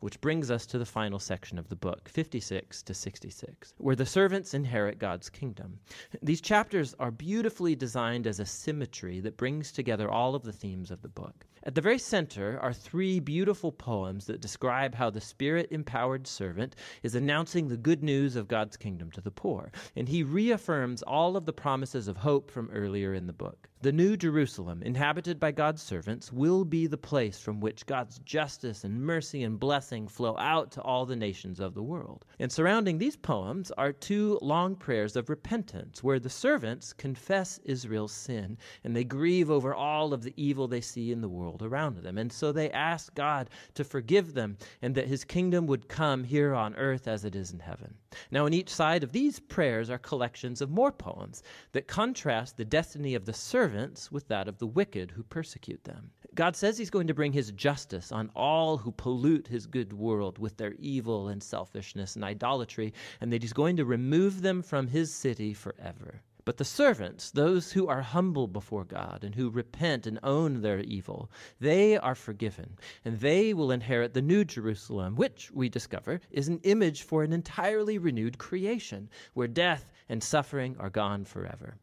which 0.00 0.20
brings 0.20 0.50
us 0.50 0.66
to 0.66 0.78
the 0.78 0.84
final 0.84 1.18
section 1.18 1.58
of 1.58 1.68
the 1.68 1.76
book, 1.76 2.08
56 2.08 2.82
to 2.82 2.94
66, 2.94 3.74
where 3.78 3.96
the 3.96 4.06
servants 4.06 4.54
inherit 4.54 4.98
God's 4.98 5.30
kingdom. 5.30 5.78
These 6.22 6.40
chapters 6.40 6.94
are 6.98 7.10
beautifully 7.10 7.74
designed 7.74 8.26
as 8.26 8.40
a 8.40 8.46
symmetry 8.46 9.20
that 9.20 9.36
brings 9.36 9.72
together 9.72 10.10
all 10.10 10.34
of 10.34 10.42
the 10.42 10.52
themes 10.52 10.90
of 10.90 11.02
the 11.02 11.08
book. 11.08 11.46
At 11.66 11.74
the 11.74 11.80
very 11.80 11.98
center 11.98 12.60
are 12.60 12.72
three 12.72 13.18
beautiful 13.18 13.72
poems 13.72 14.26
that 14.26 14.40
describe 14.40 14.94
how 14.94 15.10
the 15.10 15.20
spirit 15.20 15.66
empowered 15.72 16.28
servant 16.28 16.76
is 17.02 17.16
announcing 17.16 17.66
the 17.66 17.76
good 17.76 18.04
news 18.04 18.36
of 18.36 18.46
God's 18.46 18.76
kingdom 18.76 19.10
to 19.10 19.20
the 19.20 19.32
poor, 19.32 19.72
and 19.96 20.08
he 20.08 20.22
reaffirms 20.22 21.02
all 21.02 21.36
of 21.36 21.44
the 21.44 21.52
promises 21.52 22.06
of 22.06 22.18
hope 22.18 22.52
from 22.52 22.70
earlier 22.70 23.14
in 23.14 23.26
the 23.26 23.32
book. 23.32 23.68
The 23.86 23.92
New 23.92 24.16
Jerusalem, 24.16 24.82
inhabited 24.82 25.38
by 25.38 25.52
God's 25.52 25.80
servants, 25.80 26.32
will 26.32 26.64
be 26.64 26.88
the 26.88 26.98
place 26.98 27.38
from 27.38 27.60
which 27.60 27.86
God's 27.86 28.18
justice 28.24 28.82
and 28.82 29.00
mercy 29.00 29.44
and 29.44 29.60
blessing 29.60 30.08
flow 30.08 30.36
out 30.38 30.72
to 30.72 30.82
all 30.82 31.06
the 31.06 31.14
nations 31.14 31.60
of 31.60 31.74
the 31.74 31.84
world. 31.84 32.24
And 32.40 32.50
surrounding 32.50 32.98
these 32.98 33.14
poems 33.14 33.70
are 33.78 33.92
two 33.92 34.40
long 34.42 34.74
prayers 34.74 35.14
of 35.14 35.30
repentance, 35.30 36.02
where 36.02 36.18
the 36.18 36.28
servants 36.28 36.92
confess 36.92 37.60
Israel's 37.62 38.10
sin 38.10 38.58
and 38.82 38.96
they 38.96 39.04
grieve 39.04 39.52
over 39.52 39.72
all 39.72 40.12
of 40.12 40.24
the 40.24 40.34
evil 40.36 40.66
they 40.66 40.80
see 40.80 41.12
in 41.12 41.20
the 41.20 41.28
world 41.28 41.62
around 41.62 41.98
them. 41.98 42.18
And 42.18 42.32
so 42.32 42.50
they 42.50 42.72
ask 42.72 43.14
God 43.14 43.50
to 43.74 43.84
forgive 43.84 44.34
them 44.34 44.58
and 44.82 44.96
that 44.96 45.06
his 45.06 45.22
kingdom 45.22 45.68
would 45.68 45.86
come 45.86 46.24
here 46.24 46.54
on 46.54 46.74
earth 46.74 47.06
as 47.06 47.24
it 47.24 47.36
is 47.36 47.52
in 47.52 47.60
heaven. 47.60 47.94
Now, 48.32 48.46
on 48.46 48.52
each 48.52 48.74
side 48.74 49.04
of 49.04 49.12
these 49.12 49.38
prayers 49.38 49.90
are 49.90 49.98
collections 49.98 50.60
of 50.60 50.70
more 50.70 50.90
poems 50.90 51.44
that 51.70 51.86
contrast 51.86 52.56
the 52.56 52.64
destiny 52.64 53.14
of 53.14 53.26
the 53.26 53.32
servants 53.76 54.10
with 54.10 54.26
that 54.28 54.48
of 54.48 54.56
the 54.56 54.66
wicked 54.66 55.10
who 55.10 55.22
persecute 55.22 55.84
them. 55.84 56.10
God 56.34 56.56
says 56.56 56.78
He's 56.78 56.88
going 56.88 57.08
to 57.08 57.14
bring 57.14 57.34
His 57.34 57.52
justice 57.52 58.10
on 58.10 58.30
all 58.34 58.78
who 58.78 58.90
pollute 58.90 59.48
His 59.48 59.66
good 59.66 59.92
world 59.92 60.38
with 60.38 60.56
their 60.56 60.72
evil 60.78 61.28
and 61.28 61.42
selfishness 61.42 62.14
and 62.14 62.24
idolatry, 62.24 62.94
and 63.20 63.30
that 63.30 63.42
He's 63.42 63.52
going 63.52 63.76
to 63.76 63.84
remove 63.84 64.40
them 64.40 64.62
from 64.62 64.86
His 64.86 65.12
city 65.12 65.52
forever. 65.52 66.22
But 66.46 66.56
the 66.56 66.64
servants, 66.64 67.30
those 67.30 67.72
who 67.72 67.86
are 67.86 68.00
humble 68.00 68.48
before 68.48 68.84
God 68.84 69.22
and 69.22 69.34
who 69.34 69.50
repent 69.50 70.06
and 70.06 70.18
own 70.22 70.62
their 70.62 70.80
evil, 70.80 71.30
they 71.60 71.98
are 71.98 72.14
forgiven, 72.14 72.78
and 73.04 73.20
they 73.20 73.52
will 73.52 73.70
inherit 73.70 74.14
the 74.14 74.22
new 74.22 74.46
Jerusalem, 74.46 75.16
which, 75.16 75.50
we 75.52 75.68
discover, 75.68 76.22
is 76.30 76.48
an 76.48 76.60
image 76.62 77.02
for 77.02 77.22
an 77.22 77.34
entirely 77.34 77.98
renewed 77.98 78.38
creation, 78.38 79.10
where 79.34 79.48
death 79.48 79.92
and 80.08 80.22
suffering 80.22 80.76
are 80.78 80.88
gone 80.88 81.26
forever. 81.26 81.76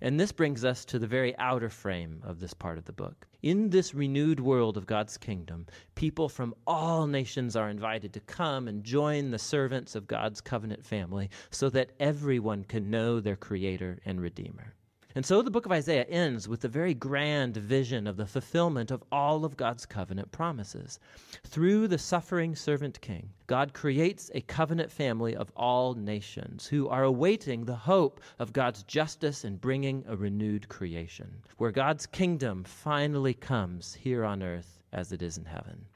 And 0.00 0.18
this 0.18 0.32
brings 0.32 0.64
us 0.64 0.84
to 0.86 0.98
the 0.98 1.06
very 1.06 1.36
outer 1.38 1.68
frame 1.68 2.20
of 2.24 2.40
this 2.40 2.54
part 2.54 2.78
of 2.78 2.84
the 2.84 2.92
book. 2.92 3.26
In 3.42 3.70
this 3.70 3.94
renewed 3.94 4.40
world 4.40 4.76
of 4.76 4.86
God's 4.86 5.16
kingdom, 5.16 5.66
people 5.94 6.28
from 6.28 6.54
all 6.66 7.06
nations 7.06 7.56
are 7.56 7.70
invited 7.70 8.12
to 8.12 8.20
come 8.20 8.68
and 8.68 8.84
join 8.84 9.30
the 9.30 9.38
servants 9.38 9.94
of 9.94 10.06
God's 10.06 10.40
covenant 10.40 10.84
family 10.84 11.30
so 11.50 11.70
that 11.70 11.92
everyone 11.98 12.64
can 12.64 12.90
know 12.90 13.20
their 13.20 13.36
Creator 13.36 14.00
and 14.04 14.20
Redeemer. 14.20 14.74
And 15.14 15.26
so 15.26 15.42
the 15.42 15.50
book 15.50 15.66
of 15.66 15.72
Isaiah 15.72 16.04
ends 16.04 16.46
with 16.46 16.60
the 16.60 16.68
very 16.68 16.94
grand 16.94 17.56
vision 17.56 18.06
of 18.06 18.16
the 18.16 18.26
fulfillment 18.26 18.92
of 18.92 19.02
all 19.10 19.44
of 19.44 19.56
God's 19.56 19.84
covenant 19.84 20.30
promises. 20.30 21.00
Through 21.44 21.88
the 21.88 21.98
suffering 21.98 22.54
servant 22.54 23.00
king, 23.00 23.30
God 23.48 23.72
creates 23.72 24.30
a 24.34 24.40
covenant 24.42 24.90
family 24.90 25.34
of 25.34 25.50
all 25.56 25.94
nations 25.94 26.66
who 26.66 26.88
are 26.88 27.02
awaiting 27.02 27.64
the 27.64 27.74
hope 27.74 28.20
of 28.38 28.52
God's 28.52 28.84
justice 28.84 29.44
in 29.44 29.56
bringing 29.56 30.04
a 30.06 30.16
renewed 30.16 30.68
creation, 30.68 31.42
where 31.58 31.72
God's 31.72 32.06
kingdom 32.06 32.62
finally 32.62 33.34
comes 33.34 33.94
here 33.94 34.24
on 34.24 34.42
earth 34.44 34.78
as 34.92 35.10
it 35.10 35.22
is 35.22 35.38
in 35.38 35.44
heaven. 35.44 35.86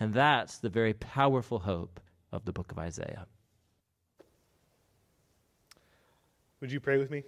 And 0.00 0.12
that's 0.12 0.58
the 0.58 0.68
very 0.68 0.94
powerful 0.94 1.60
hope 1.60 2.00
of 2.32 2.44
the 2.44 2.52
book 2.52 2.72
of 2.72 2.78
Isaiah. 2.78 3.26
Would 6.60 6.72
you 6.72 6.80
pray 6.80 6.98
with 6.98 7.10
me? 7.10 7.22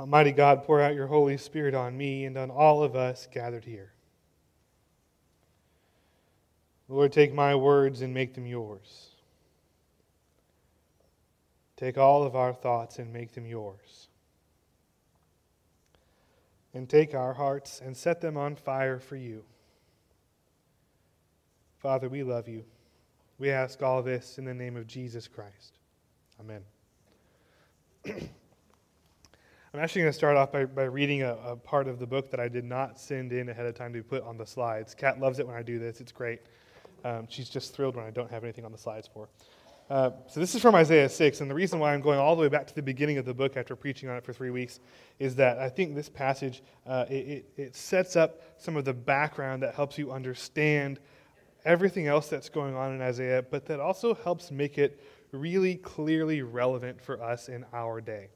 Almighty 0.00 0.32
God, 0.32 0.64
pour 0.64 0.80
out 0.80 0.94
your 0.94 1.06
Holy 1.06 1.36
Spirit 1.36 1.74
on 1.74 1.96
me 1.96 2.24
and 2.24 2.36
on 2.36 2.50
all 2.50 2.82
of 2.82 2.96
us 2.96 3.28
gathered 3.32 3.64
here. 3.64 3.92
Lord, 6.88 7.12
take 7.12 7.32
my 7.32 7.54
words 7.54 8.02
and 8.02 8.12
make 8.12 8.34
them 8.34 8.46
yours. 8.46 9.10
Take 11.76 11.98
all 11.98 12.22
of 12.22 12.36
our 12.36 12.52
thoughts 12.52 12.98
and 12.98 13.12
make 13.12 13.32
them 13.32 13.46
yours. 13.46 14.08
And 16.74 16.88
take 16.88 17.14
our 17.14 17.34
hearts 17.34 17.80
and 17.84 17.96
set 17.96 18.20
them 18.20 18.36
on 18.36 18.56
fire 18.56 18.98
for 18.98 19.16
you. 19.16 19.44
Father, 21.78 22.08
we 22.08 22.22
love 22.22 22.48
you. 22.48 22.64
We 23.38 23.50
ask 23.50 23.82
all 23.82 24.02
this 24.02 24.38
in 24.38 24.44
the 24.44 24.54
name 24.54 24.76
of 24.76 24.86
Jesus 24.86 25.26
Christ. 25.26 25.78
Amen. 26.38 26.62
I'm 29.74 29.80
actually 29.80 30.02
going 30.02 30.12
to 30.12 30.18
start 30.18 30.36
off 30.36 30.52
by, 30.52 30.66
by 30.66 30.82
reading 30.82 31.22
a, 31.22 31.34
a, 31.36 31.56
part 31.56 31.88
of 31.88 31.98
the 31.98 32.06
book 32.06 32.30
that 32.30 32.38
I 32.38 32.46
did 32.46 32.64
not 32.64 33.00
send 33.00 33.32
in 33.32 33.48
ahead 33.48 33.64
of 33.64 33.74
time 33.74 33.94
to 33.94 34.02
put 34.02 34.22
on 34.22 34.36
the 34.36 34.44
slides. 34.44 34.94
Kat 34.94 35.18
loves 35.18 35.38
it 35.38 35.46
when 35.46 35.56
I 35.56 35.62
do 35.62 35.78
this, 35.78 35.98
it's 36.02 36.12
great. 36.12 36.40
Um, 37.06 37.26
she's 37.30 37.48
just 37.48 37.74
thrilled 37.74 37.96
when 37.96 38.04
I 38.04 38.10
don't 38.10 38.30
have 38.30 38.44
anything 38.44 38.66
on 38.66 38.72
the 38.72 38.76
slides 38.76 39.08
for. 39.10 39.30
Uh, 39.88 40.10
so 40.28 40.40
this 40.40 40.54
is 40.54 40.60
from 40.60 40.74
Isaiah 40.74 41.08
6, 41.08 41.40
and 41.40 41.50
the 41.50 41.54
reason 41.54 41.78
why 41.78 41.94
I'm 41.94 42.02
going 42.02 42.18
all 42.18 42.36
the 42.36 42.42
way 42.42 42.48
back 42.48 42.66
to 42.66 42.74
the 42.74 42.82
beginning 42.82 43.16
of 43.16 43.24
the 43.24 43.32
book 43.32 43.56
after 43.56 43.74
preaching 43.74 44.10
on 44.10 44.16
it 44.18 44.24
for 44.26 44.34
three 44.34 44.50
weeks 44.50 44.80
is 45.18 45.34
that 45.36 45.58
I 45.58 45.70
think 45.70 45.94
this 45.94 46.10
passage 46.10 46.62
uh, 46.86 47.06
it, 47.08 47.14
it, 47.14 47.46
it 47.56 47.74
sets 47.74 48.14
up 48.14 48.42
some 48.58 48.76
of 48.76 48.84
the 48.84 48.92
background 48.92 49.62
that 49.62 49.74
helps 49.74 49.96
you 49.96 50.12
understand 50.12 51.00
everything 51.64 52.08
else 52.08 52.28
that's 52.28 52.50
going 52.50 52.76
on 52.76 52.92
in 52.92 53.00
Isaiah, 53.00 53.42
but 53.42 53.64
that 53.66 53.80
also 53.80 54.12
helps 54.12 54.50
make 54.50 54.76
it 54.76 55.00
really 55.32 55.76
clearly 55.76 56.42
relevant 56.42 57.00
for 57.00 57.22
us 57.22 57.48
in 57.48 57.64
our 57.72 58.02
day. 58.02 58.28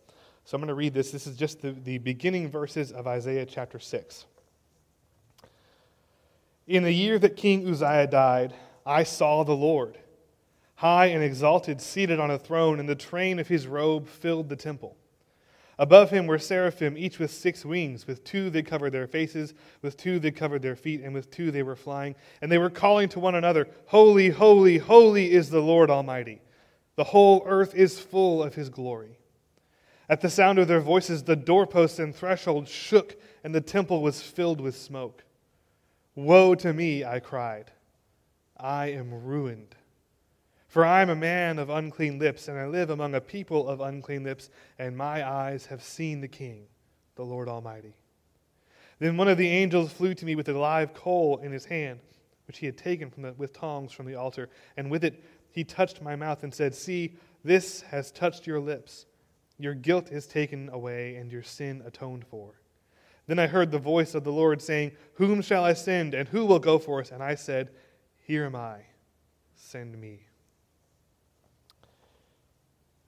So 0.46 0.54
I'm 0.54 0.60
going 0.60 0.68
to 0.68 0.74
read 0.74 0.94
this. 0.94 1.10
This 1.10 1.26
is 1.26 1.36
just 1.36 1.60
the, 1.60 1.72
the 1.72 1.98
beginning 1.98 2.48
verses 2.48 2.92
of 2.92 3.08
Isaiah 3.08 3.44
chapter 3.44 3.80
6. 3.80 4.26
In 6.68 6.84
the 6.84 6.92
year 6.92 7.18
that 7.18 7.36
King 7.36 7.68
Uzziah 7.68 8.06
died, 8.06 8.54
I 8.86 9.02
saw 9.02 9.42
the 9.42 9.56
Lord, 9.56 9.98
high 10.76 11.06
and 11.06 11.24
exalted, 11.24 11.80
seated 11.80 12.20
on 12.20 12.30
a 12.30 12.38
throne, 12.38 12.78
and 12.78 12.88
the 12.88 12.94
train 12.94 13.40
of 13.40 13.48
his 13.48 13.66
robe 13.66 14.06
filled 14.06 14.48
the 14.48 14.54
temple. 14.54 14.96
Above 15.80 16.10
him 16.10 16.28
were 16.28 16.38
seraphim, 16.38 16.96
each 16.96 17.18
with 17.18 17.32
six 17.32 17.64
wings. 17.64 18.06
With 18.06 18.22
two 18.22 18.48
they 18.48 18.62
covered 18.62 18.92
their 18.92 19.08
faces, 19.08 19.52
with 19.82 19.96
two 19.96 20.20
they 20.20 20.30
covered 20.30 20.62
their 20.62 20.76
feet, 20.76 21.00
and 21.02 21.12
with 21.12 21.28
two 21.28 21.50
they 21.50 21.64
were 21.64 21.74
flying. 21.74 22.14
And 22.40 22.52
they 22.52 22.58
were 22.58 22.70
calling 22.70 23.08
to 23.08 23.18
one 23.18 23.34
another, 23.34 23.66
Holy, 23.86 24.28
holy, 24.28 24.78
holy 24.78 25.32
is 25.32 25.50
the 25.50 25.60
Lord 25.60 25.90
Almighty. 25.90 26.40
The 26.94 27.02
whole 27.02 27.42
earth 27.46 27.74
is 27.74 27.98
full 27.98 28.44
of 28.44 28.54
his 28.54 28.68
glory. 28.68 29.18
At 30.08 30.20
the 30.20 30.30
sound 30.30 30.58
of 30.58 30.68
their 30.68 30.80
voices, 30.80 31.24
the 31.24 31.36
doorposts 31.36 31.98
and 31.98 32.14
threshold 32.14 32.68
shook, 32.68 33.16
and 33.42 33.54
the 33.54 33.60
temple 33.60 34.02
was 34.02 34.22
filled 34.22 34.60
with 34.60 34.76
smoke. 34.76 35.24
Woe 36.14 36.54
to 36.56 36.72
me, 36.72 37.04
I 37.04 37.20
cried. 37.20 37.72
I 38.56 38.86
am 38.88 39.24
ruined. 39.24 39.74
For 40.68 40.84
I 40.84 41.02
am 41.02 41.10
a 41.10 41.16
man 41.16 41.58
of 41.58 41.70
unclean 41.70 42.18
lips, 42.18 42.48
and 42.48 42.58
I 42.58 42.66
live 42.66 42.90
among 42.90 43.14
a 43.14 43.20
people 43.20 43.68
of 43.68 43.80
unclean 43.80 44.24
lips, 44.24 44.50
and 44.78 44.96
my 44.96 45.28
eyes 45.28 45.66
have 45.66 45.82
seen 45.82 46.20
the 46.20 46.28
King, 46.28 46.66
the 47.16 47.24
Lord 47.24 47.48
Almighty. 47.48 47.94
Then 48.98 49.16
one 49.16 49.28
of 49.28 49.38
the 49.38 49.48
angels 49.48 49.92
flew 49.92 50.14
to 50.14 50.24
me 50.24 50.34
with 50.34 50.48
a 50.48 50.58
live 50.58 50.94
coal 50.94 51.38
in 51.38 51.52
his 51.52 51.64
hand, 51.64 52.00
which 52.46 52.58
he 52.58 52.66
had 52.66 52.78
taken 52.78 53.12
the, 53.18 53.32
with 53.34 53.52
tongs 53.52 53.92
from 53.92 54.06
the 54.06 54.14
altar, 54.14 54.48
and 54.76 54.90
with 54.90 55.04
it 55.04 55.22
he 55.50 55.64
touched 55.64 56.00
my 56.00 56.16
mouth 56.16 56.44
and 56.44 56.54
said, 56.54 56.74
See, 56.74 57.16
this 57.44 57.82
has 57.82 58.10
touched 58.12 58.46
your 58.46 58.60
lips. 58.60 59.06
Your 59.58 59.74
guilt 59.74 60.10
is 60.10 60.26
taken 60.26 60.68
away 60.70 61.16
and 61.16 61.32
your 61.32 61.42
sin 61.42 61.82
atoned 61.86 62.26
for. 62.26 62.60
Then 63.26 63.38
I 63.38 63.46
heard 63.46 63.70
the 63.70 63.78
voice 63.78 64.14
of 64.14 64.24
the 64.24 64.32
Lord 64.32 64.62
saying, 64.62 64.92
Whom 65.14 65.42
shall 65.42 65.64
I 65.64 65.72
send, 65.72 66.14
and 66.14 66.28
who 66.28 66.44
will 66.44 66.58
go 66.58 66.78
for 66.78 67.00
us? 67.00 67.10
And 67.10 67.22
I 67.22 67.34
said, 67.34 67.70
Here 68.20 68.44
am 68.44 68.54
I, 68.54 68.82
send 69.54 70.00
me. 70.00 70.20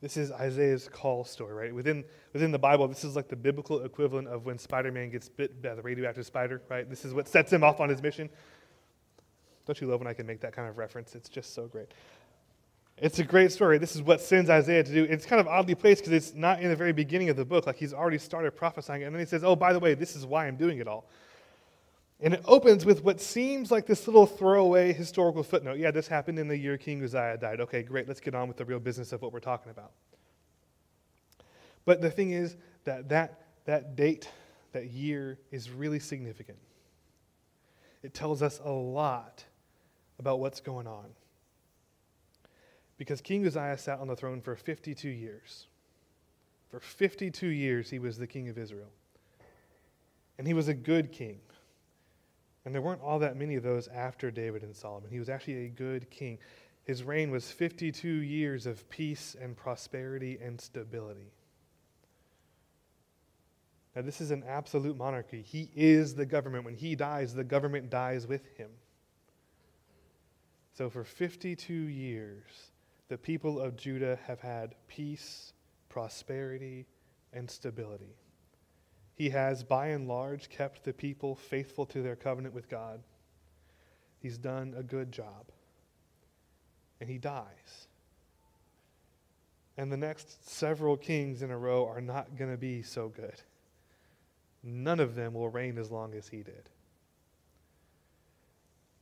This 0.00 0.16
is 0.16 0.30
Isaiah's 0.30 0.88
call 0.88 1.24
story, 1.24 1.54
right? 1.54 1.74
Within, 1.74 2.04
within 2.32 2.52
the 2.52 2.58
Bible, 2.58 2.86
this 2.86 3.02
is 3.02 3.16
like 3.16 3.28
the 3.28 3.36
biblical 3.36 3.84
equivalent 3.84 4.28
of 4.28 4.46
when 4.46 4.56
Spider 4.58 4.92
Man 4.92 5.10
gets 5.10 5.28
bit 5.28 5.60
by 5.60 5.74
the 5.74 5.82
radioactive 5.82 6.24
spider, 6.24 6.62
right? 6.68 6.88
This 6.88 7.04
is 7.04 7.14
what 7.14 7.26
sets 7.26 7.52
him 7.52 7.64
off 7.64 7.80
on 7.80 7.88
his 7.88 8.00
mission. 8.00 8.28
Don't 9.66 9.80
you 9.80 9.88
love 9.88 10.00
when 10.00 10.06
I 10.06 10.14
can 10.14 10.26
make 10.26 10.40
that 10.40 10.52
kind 10.52 10.68
of 10.68 10.78
reference? 10.78 11.14
It's 11.14 11.28
just 11.28 11.52
so 11.52 11.66
great. 11.66 11.88
It's 13.00 13.18
a 13.18 13.24
great 13.24 13.52
story. 13.52 13.78
This 13.78 13.94
is 13.94 14.02
what 14.02 14.20
sends 14.20 14.50
Isaiah 14.50 14.82
to 14.82 14.92
do. 14.92 15.04
It's 15.04 15.24
kind 15.24 15.40
of 15.40 15.46
oddly 15.46 15.74
placed 15.74 16.02
because 16.02 16.12
it's 16.12 16.34
not 16.34 16.60
in 16.60 16.68
the 16.68 16.76
very 16.76 16.92
beginning 16.92 17.28
of 17.28 17.36
the 17.36 17.44
book. 17.44 17.66
Like 17.66 17.76
he's 17.76 17.94
already 17.94 18.18
started 18.18 18.56
prophesying, 18.56 19.04
and 19.04 19.14
then 19.14 19.20
he 19.20 19.26
says, 19.26 19.44
Oh, 19.44 19.54
by 19.54 19.72
the 19.72 19.78
way, 19.78 19.94
this 19.94 20.16
is 20.16 20.26
why 20.26 20.46
I'm 20.46 20.56
doing 20.56 20.78
it 20.78 20.88
all. 20.88 21.08
And 22.20 22.34
it 22.34 22.42
opens 22.46 22.84
with 22.84 23.04
what 23.04 23.20
seems 23.20 23.70
like 23.70 23.86
this 23.86 24.08
little 24.08 24.26
throwaway 24.26 24.92
historical 24.92 25.44
footnote. 25.44 25.78
Yeah, 25.78 25.92
this 25.92 26.08
happened 26.08 26.38
in 26.38 26.48
the 26.48 26.56
year 26.56 26.76
King 26.76 27.02
Uzziah 27.02 27.38
died. 27.40 27.60
Okay, 27.60 27.84
great. 27.84 28.08
Let's 28.08 28.20
get 28.20 28.34
on 28.34 28.48
with 28.48 28.56
the 28.56 28.64
real 28.64 28.80
business 28.80 29.12
of 29.12 29.22
what 29.22 29.32
we're 29.32 29.38
talking 29.38 29.70
about. 29.70 29.92
But 31.84 32.00
the 32.00 32.10
thing 32.10 32.32
is 32.32 32.56
that 32.84 33.08
that, 33.10 33.40
that 33.66 33.94
date, 33.94 34.28
that 34.72 34.90
year, 34.90 35.38
is 35.52 35.70
really 35.70 36.00
significant. 36.00 36.58
it 38.02 38.14
tells 38.14 38.42
us 38.42 38.60
a 38.64 38.70
lot 38.70 39.44
about 40.18 40.40
what's 40.40 40.60
going 40.60 40.88
on. 40.88 41.06
Because 42.98 43.20
King 43.20 43.46
Uzziah 43.46 43.78
sat 43.78 44.00
on 44.00 44.08
the 44.08 44.16
throne 44.16 44.40
for 44.40 44.56
52 44.56 45.08
years. 45.08 45.66
For 46.68 46.80
52 46.80 47.46
years, 47.46 47.88
he 47.88 47.98
was 47.98 48.18
the 48.18 48.26
king 48.26 48.48
of 48.48 48.58
Israel. 48.58 48.90
And 50.36 50.46
he 50.46 50.52
was 50.52 50.68
a 50.68 50.74
good 50.74 51.12
king. 51.12 51.38
And 52.64 52.74
there 52.74 52.82
weren't 52.82 53.00
all 53.00 53.20
that 53.20 53.36
many 53.36 53.54
of 53.54 53.62
those 53.62 53.88
after 53.88 54.30
David 54.30 54.62
and 54.62 54.76
Solomon. 54.76 55.10
He 55.10 55.18
was 55.18 55.28
actually 55.28 55.64
a 55.64 55.68
good 55.68 56.10
king. 56.10 56.38
His 56.84 57.02
reign 57.02 57.30
was 57.30 57.50
52 57.50 58.08
years 58.08 58.66
of 58.66 58.88
peace 58.90 59.36
and 59.40 59.56
prosperity 59.56 60.38
and 60.42 60.60
stability. 60.60 61.32
Now, 63.94 64.02
this 64.02 64.20
is 64.20 64.30
an 64.30 64.44
absolute 64.46 64.96
monarchy. 64.96 65.42
He 65.42 65.70
is 65.74 66.14
the 66.14 66.26
government. 66.26 66.64
When 66.64 66.74
he 66.74 66.94
dies, 66.94 67.34
the 67.34 67.44
government 67.44 67.90
dies 67.90 68.26
with 68.26 68.44
him. 68.56 68.70
So, 70.74 70.88
for 70.88 71.04
52 71.04 71.72
years, 71.72 72.44
the 73.08 73.18
people 73.18 73.60
of 73.60 73.76
Judah 73.76 74.18
have 74.26 74.40
had 74.40 74.74
peace, 74.86 75.52
prosperity, 75.88 76.86
and 77.32 77.50
stability. 77.50 78.16
He 79.14 79.30
has, 79.30 79.64
by 79.64 79.88
and 79.88 80.06
large, 80.06 80.48
kept 80.48 80.84
the 80.84 80.92
people 80.92 81.34
faithful 81.34 81.86
to 81.86 82.02
their 82.02 82.16
covenant 82.16 82.54
with 82.54 82.68
God. 82.68 83.00
He's 84.20 84.38
done 84.38 84.74
a 84.76 84.82
good 84.82 85.10
job. 85.10 85.46
And 87.00 87.08
he 87.08 87.18
dies. 87.18 87.88
And 89.76 89.90
the 89.90 89.96
next 89.96 90.48
several 90.48 90.96
kings 90.96 91.42
in 91.42 91.50
a 91.50 91.58
row 91.58 91.86
are 91.86 92.00
not 92.00 92.36
going 92.36 92.50
to 92.50 92.56
be 92.56 92.82
so 92.82 93.08
good. 93.08 93.40
None 94.62 95.00
of 95.00 95.14
them 95.14 95.34
will 95.34 95.48
reign 95.48 95.78
as 95.78 95.90
long 95.90 96.14
as 96.14 96.28
he 96.28 96.42
did. 96.42 96.68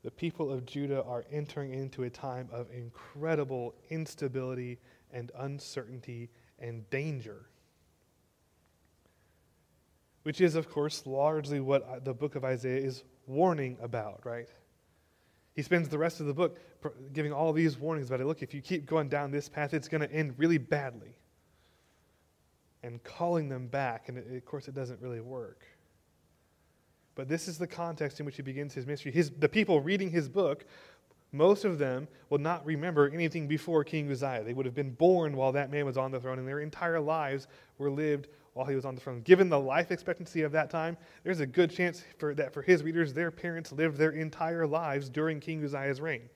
The 0.07 0.11
people 0.13 0.53
of 0.53 0.65
Judah 0.65 1.03
are 1.03 1.27
entering 1.33 1.75
into 1.75 2.05
a 2.05 2.11
time 2.11 2.49
of 2.53 2.69
incredible 2.73 3.75
instability 3.91 4.79
and 5.13 5.33
uncertainty 5.37 6.31
and 6.59 6.89
danger 6.89 7.47
which 10.27 10.41
is, 10.41 10.57
of 10.57 10.69
course, 10.69 11.07
largely 11.07 11.61
what 11.61 12.05
the 12.05 12.13
book 12.13 12.35
of 12.35 12.45
Isaiah 12.45 12.81
is 12.81 13.05
warning 13.29 13.79
about, 13.81 14.27
right? 14.27 14.49
He 15.55 15.63
spends 15.63 15.89
the 15.89 15.99
rest 15.99 16.19
of 16.19 16.27
the 16.27 16.35
book 16.35 16.59
giving 17.13 17.33
all 17.33 17.53
these 17.53 17.79
warnings 17.79 18.09
about 18.09 18.21
it. 18.21 18.27
Look, 18.27 18.43
if 18.43 18.53
you 18.53 18.61
keep 18.61 18.87
going 18.87 19.09
down 19.09 19.31
this 19.31 19.49
path, 19.49 19.73
it's 19.73 19.87
going 19.87 20.01
to 20.01 20.13
end 20.13 20.35
really 20.37 20.59
badly. 20.59 21.15
And 22.83 23.01
calling 23.05 23.49
them 23.49 23.69
back, 23.69 24.09
and 24.09 24.19
it, 24.19 24.37
of 24.37 24.45
course, 24.45 24.67
it 24.67 24.75
doesn't 24.75 25.01
really 25.01 25.21
work. 25.21 25.65
But 27.17 27.29
this 27.29 27.49
is 27.49 27.59
the 27.59 27.67
context 27.67 28.21
in 28.21 28.27
which 28.27 28.37
he 28.37 28.43
begins 28.43 28.75
his 28.75 28.87
ministry. 28.87 29.11
His, 29.11 29.31
the 29.31 29.49
people 29.49 29.81
reading 29.81 30.11
his 30.11 30.29
book, 30.29 30.65
most 31.33 31.65
of 31.65 31.79
them 31.79 32.07
will 32.31 32.39
not 32.39 32.65
remember 32.65 33.11
anything 33.11 33.49
before 33.49 33.83
King 33.83 34.11
Uzziah. 34.13 34.45
They 34.45 34.53
would 34.53 34.67
have 34.67 34.75
been 34.75 34.93
born 34.93 35.35
while 35.35 35.51
that 35.53 35.71
man 35.71 35.87
was 35.87 35.97
on 35.97 36.13
the 36.13 36.21
throne, 36.21 36.39
and 36.39 36.47
their 36.47 36.61
entire 36.61 37.01
lives 37.01 37.49
were 37.79 37.91
lived 37.91 38.29
while 38.53 38.67
he 38.67 38.75
was 38.75 38.85
on 38.85 38.95
the 38.95 39.01
throne. 39.01 39.23
Given 39.23 39.49
the 39.49 39.59
life 39.59 39.91
expectancy 39.91 40.43
of 40.43 40.53
that 40.53 40.71
time, 40.71 40.97
there's 41.25 41.41
a 41.41 41.47
good 41.47 41.71
chance 41.71 42.05
for 42.19 42.35
that 42.35 42.53
for 42.53 42.63
his 42.63 42.83
readers, 42.83 43.13
their 43.13 43.31
parents 43.31 43.73
lived 43.73 43.97
their 43.97 44.13
entire 44.13 44.67
lives 44.67 45.09
during 45.09 45.41
King 45.41 45.65
Uzziah's 45.65 46.01
reign. 46.01 46.29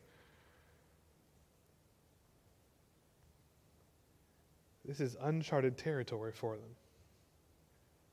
This 4.86 5.00
is 5.00 5.16
uncharted 5.20 5.76
territory 5.78 6.32
for 6.32 6.56
them. 6.56 6.70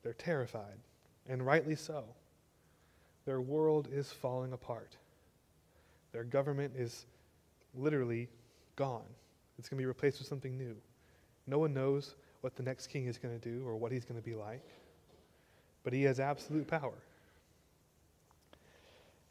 They're 0.02 0.12
terrified, 0.12 0.78
and 1.26 1.44
rightly 1.44 1.74
so. 1.74 2.04
Their 3.28 3.42
world 3.42 3.88
is 3.92 4.10
falling 4.10 4.54
apart. 4.54 4.96
Their 6.12 6.24
government 6.24 6.72
is 6.78 7.04
literally 7.74 8.30
gone. 8.74 9.04
It's 9.58 9.68
going 9.68 9.76
to 9.76 9.82
be 9.82 9.86
replaced 9.86 10.18
with 10.18 10.26
something 10.26 10.56
new. 10.56 10.74
No 11.46 11.58
one 11.58 11.74
knows 11.74 12.14
what 12.40 12.56
the 12.56 12.62
next 12.62 12.86
king 12.86 13.04
is 13.04 13.18
going 13.18 13.38
to 13.38 13.50
do 13.50 13.66
or 13.66 13.76
what 13.76 13.92
he's 13.92 14.06
going 14.06 14.18
to 14.18 14.24
be 14.24 14.34
like, 14.34 14.64
but 15.84 15.92
he 15.92 16.04
has 16.04 16.18
absolute 16.18 16.66
power. 16.66 16.94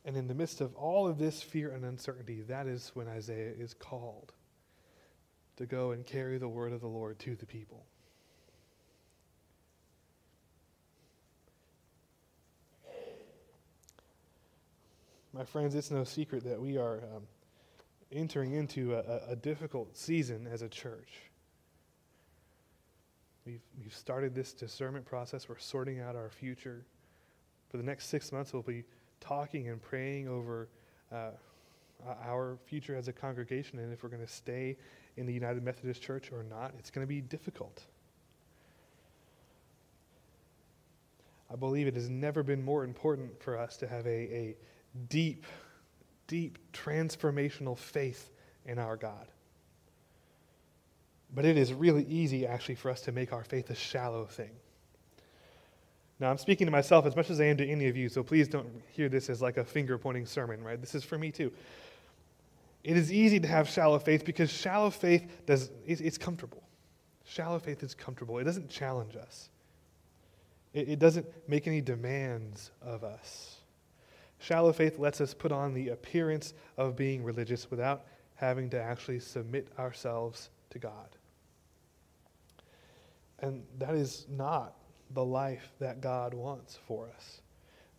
And 0.05 0.15
in 0.15 0.27
the 0.27 0.35
midst 0.35 0.61
of 0.61 0.75
all 0.75 1.07
of 1.07 1.17
this 1.17 1.41
fear 1.41 1.71
and 1.71 1.83
uncertainty, 1.83 2.41
that 2.41 2.67
is 2.67 2.91
when 2.93 3.07
Isaiah 3.07 3.53
is 3.57 3.73
called 3.73 4.31
to 5.55 5.65
go 5.65 5.89
and 5.89 6.05
carry 6.05 6.37
the 6.37 6.47
word 6.47 6.71
of 6.71 6.81
the 6.81 6.87
Lord 6.87 7.17
to 7.21 7.35
the 7.35 7.47
people. 7.47 7.83
My 15.37 15.45
friends, 15.45 15.75
it's 15.75 15.91
no 15.91 16.03
secret 16.03 16.43
that 16.45 16.59
we 16.59 16.77
are 16.77 17.03
um, 17.15 17.21
entering 18.11 18.53
into 18.53 18.95
a, 18.95 19.33
a 19.33 19.35
difficult 19.35 19.95
season 19.95 20.47
as 20.51 20.63
a 20.63 20.69
church. 20.69 21.11
We've, 23.45 23.61
we've 23.79 23.93
started 23.93 24.33
this 24.33 24.51
discernment 24.51 25.05
process. 25.05 25.47
We're 25.47 25.59
sorting 25.59 25.99
out 25.99 26.15
our 26.15 26.31
future. 26.31 26.83
For 27.69 27.77
the 27.77 27.83
next 27.83 28.07
six 28.07 28.31
months, 28.31 28.51
we'll 28.51 28.63
be 28.63 28.83
talking 29.19 29.69
and 29.69 29.79
praying 29.79 30.27
over 30.27 30.69
uh, 31.11 31.29
our 32.25 32.57
future 32.65 32.95
as 32.95 33.07
a 33.07 33.13
congregation 33.13 33.77
and 33.77 33.93
if 33.93 34.01
we're 34.01 34.09
going 34.09 34.25
to 34.25 34.33
stay 34.33 34.75
in 35.17 35.27
the 35.27 35.33
United 35.33 35.61
Methodist 35.61 36.01
Church 36.01 36.31
or 36.31 36.41
not. 36.41 36.73
It's 36.79 36.89
going 36.89 37.05
to 37.05 37.07
be 37.07 37.21
difficult. 37.21 37.83
I 41.51 41.55
believe 41.55 41.85
it 41.85 41.93
has 41.93 42.09
never 42.09 42.41
been 42.41 42.63
more 42.63 42.83
important 42.83 43.39
for 43.39 43.55
us 43.55 43.77
to 43.77 43.87
have 43.87 44.05
a, 44.07 44.09
a 44.09 44.55
deep, 45.09 45.45
deep 46.27 46.57
transformational 46.73 47.77
faith 47.77 48.29
in 48.65 48.79
our 48.79 48.97
God. 48.97 49.27
But 51.33 51.45
it 51.45 51.57
is 51.57 51.73
really 51.73 52.05
easy, 52.05 52.47
actually, 52.47 52.75
for 52.75 52.89
us 52.89 53.01
to 53.01 53.11
make 53.11 53.33
our 53.33 53.43
faith 53.43 53.69
a 53.69 53.75
shallow 53.75 54.25
thing. 54.25 54.51
Now, 56.19 56.31
I'm 56.31 56.37
speaking 56.37 56.65
to 56.65 56.71
myself 56.71 57.05
as 57.05 57.15
much 57.15 57.29
as 57.29 57.39
I 57.39 57.45
am 57.45 57.57
to 57.57 57.67
any 57.67 57.87
of 57.87 57.95
you, 57.95 58.09
so 58.09 58.23
please 58.23 58.47
don't 58.47 58.69
hear 58.89 59.07
this 59.07 59.29
as 59.29 59.41
like 59.41 59.57
a 59.57 59.63
finger 59.63 59.97
pointing 59.97 60.25
sermon, 60.25 60.63
right? 60.63 60.79
This 60.79 60.95
is 60.95 61.03
for 61.03 61.17
me 61.17 61.31
too. 61.31 61.51
It 62.83 62.97
is 62.97 63.11
easy 63.11 63.39
to 63.39 63.47
have 63.47 63.69
shallow 63.69 63.99
faith 63.99 64.25
because 64.25 64.49
shallow 64.49 64.89
faith 64.89 65.45
does, 65.45 65.69
it's 65.85 66.17
comfortable. 66.17 66.63
Shallow 67.25 67.59
faith 67.59 67.83
is 67.83 67.93
comfortable, 67.93 68.39
it 68.39 68.45
doesn't 68.45 68.69
challenge 68.69 69.15
us, 69.15 69.49
it, 70.73 70.89
it 70.89 70.99
doesn't 70.99 71.25
make 71.47 71.67
any 71.67 71.81
demands 71.81 72.71
of 72.81 73.03
us. 73.03 73.56
Shallow 74.39 74.71
faith 74.71 74.99
lets 74.99 75.19
us 75.19 75.33
put 75.33 75.51
on 75.51 75.73
the 75.73 75.89
appearance 75.89 76.53
of 76.77 76.95
being 76.95 77.23
religious 77.23 77.69
without 77.71 78.05
having 78.35 78.69
to 78.69 78.81
actually 78.81 79.19
submit 79.19 79.67
ourselves 79.79 80.49
to 80.69 80.79
God. 80.79 81.17
And 83.39 83.63
that 83.79 83.95
is 83.95 84.25
not 84.29 84.75
the 85.11 85.25
life 85.25 85.71
that 85.79 86.01
God 86.01 86.33
wants 86.33 86.77
for 86.87 87.09
us. 87.15 87.41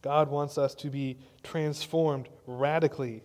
God 0.03 0.31
wants 0.31 0.59
us 0.59 0.75
to 0.77 0.91
be 0.91 1.19
transformed 1.43 2.29
radically 2.47 3.23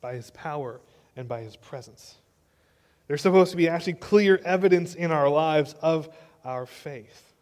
by 0.00 0.14
His 0.14 0.30
power 0.30 0.80
and 1.16 1.28
by 1.28 1.40
His 1.40 1.56
presence. 1.56 2.16
There's 3.06 3.22
supposed 3.22 3.50
to 3.52 3.56
be 3.56 3.68
actually 3.68 3.94
clear 3.94 4.40
evidence 4.44 4.94
in 4.94 5.12
our 5.12 5.28
lives 5.28 5.74
of 5.82 6.08
our 6.44 6.66
faith. 6.66 7.32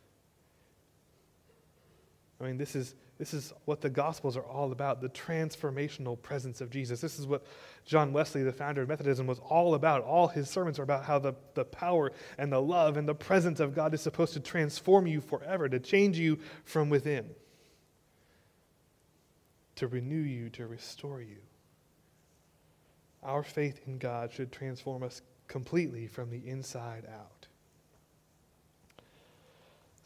I 2.40 2.44
mean, 2.44 2.58
this 2.58 2.74
is 2.74 2.94
this 3.22 3.34
is 3.34 3.52
what 3.66 3.80
the 3.80 3.88
Gospels 3.88 4.36
are 4.36 4.42
all 4.42 4.72
about 4.72 5.00
the 5.00 5.08
transformational 5.08 6.20
presence 6.20 6.60
of 6.60 6.70
Jesus. 6.70 7.00
This 7.00 7.20
is 7.20 7.24
what 7.24 7.46
John 7.84 8.12
Wesley, 8.12 8.42
the 8.42 8.52
founder 8.52 8.82
of 8.82 8.88
Methodism, 8.88 9.28
was 9.28 9.38
all 9.38 9.76
about. 9.76 10.02
All 10.02 10.26
his 10.26 10.50
sermons 10.50 10.80
are 10.80 10.82
about 10.82 11.04
how 11.04 11.20
the, 11.20 11.34
the 11.54 11.64
power 11.64 12.10
and 12.36 12.52
the 12.52 12.60
love 12.60 12.96
and 12.96 13.08
the 13.08 13.14
presence 13.14 13.60
of 13.60 13.76
God 13.76 13.94
is 13.94 14.00
supposed 14.00 14.32
to 14.32 14.40
transform 14.40 15.06
you 15.06 15.20
forever, 15.20 15.68
to 15.68 15.78
change 15.78 16.18
you 16.18 16.40
from 16.64 16.90
within, 16.90 17.30
to 19.76 19.86
renew 19.86 20.16
you, 20.16 20.48
to 20.48 20.66
restore 20.66 21.22
you. 21.22 21.38
Our 23.22 23.44
faith 23.44 23.82
in 23.86 23.98
God 23.98 24.32
should 24.32 24.50
transform 24.50 25.04
us 25.04 25.22
completely 25.46 26.08
from 26.08 26.28
the 26.28 26.42
inside 26.44 27.04
out. 27.08 27.46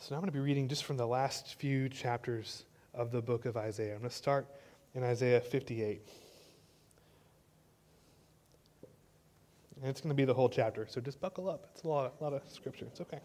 So 0.01 0.15
now 0.15 0.17
I'm 0.17 0.21
going 0.21 0.33
to 0.33 0.39
be 0.39 0.41
reading 0.41 0.69
just 0.69 0.85
from 0.85 0.99
the 0.99 1.07
last 1.07 1.55
few 1.55 1.89
chapters 1.89 2.67
of 2.97 3.13
the 3.13 3.21
book 3.21 3.45
of 3.45 3.57
Isaiah. 3.57 3.93
I'm 3.93 4.01
going 4.01 4.11
to 4.11 4.17
start 4.17 4.47
in 4.95 5.05
Isaiah 5.05 5.41
58. 5.41 6.01
And 9.81 9.91
it's 9.91 10.01
going 10.01 10.09
to 10.09 10.15
be 10.15 10.25
the 10.25 10.35
whole 10.35 10.49
chapter, 10.49 10.87
so 10.89 11.01
just 11.01 11.21
buckle 11.21 11.51
up. 11.51 11.67
It's 11.75 11.85
a 11.85 11.89
lot, 11.89 12.15
a 12.19 12.25
lot 12.25 12.33
of 12.33 12.43
scripture. 12.51 12.87
It's 12.87 13.01
okay. 13.03 13.21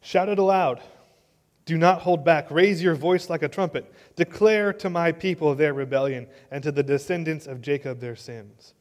Shout 0.00 0.30
it 0.30 0.38
aloud. 0.38 0.80
Do 1.66 1.76
not 1.76 2.00
hold 2.00 2.24
back. 2.24 2.50
Raise 2.50 2.82
your 2.82 2.94
voice 2.94 3.28
like 3.28 3.42
a 3.42 3.48
trumpet. 3.48 3.92
Declare 4.16 4.72
to 4.74 4.90
my 4.90 5.12
people 5.12 5.54
their 5.54 5.74
rebellion, 5.74 6.26
and 6.50 6.62
to 6.64 6.72
the 6.72 6.82
descendants 6.82 7.46
of 7.46 7.60
Jacob 7.60 8.00
their 8.00 8.16
sins. 8.16 8.72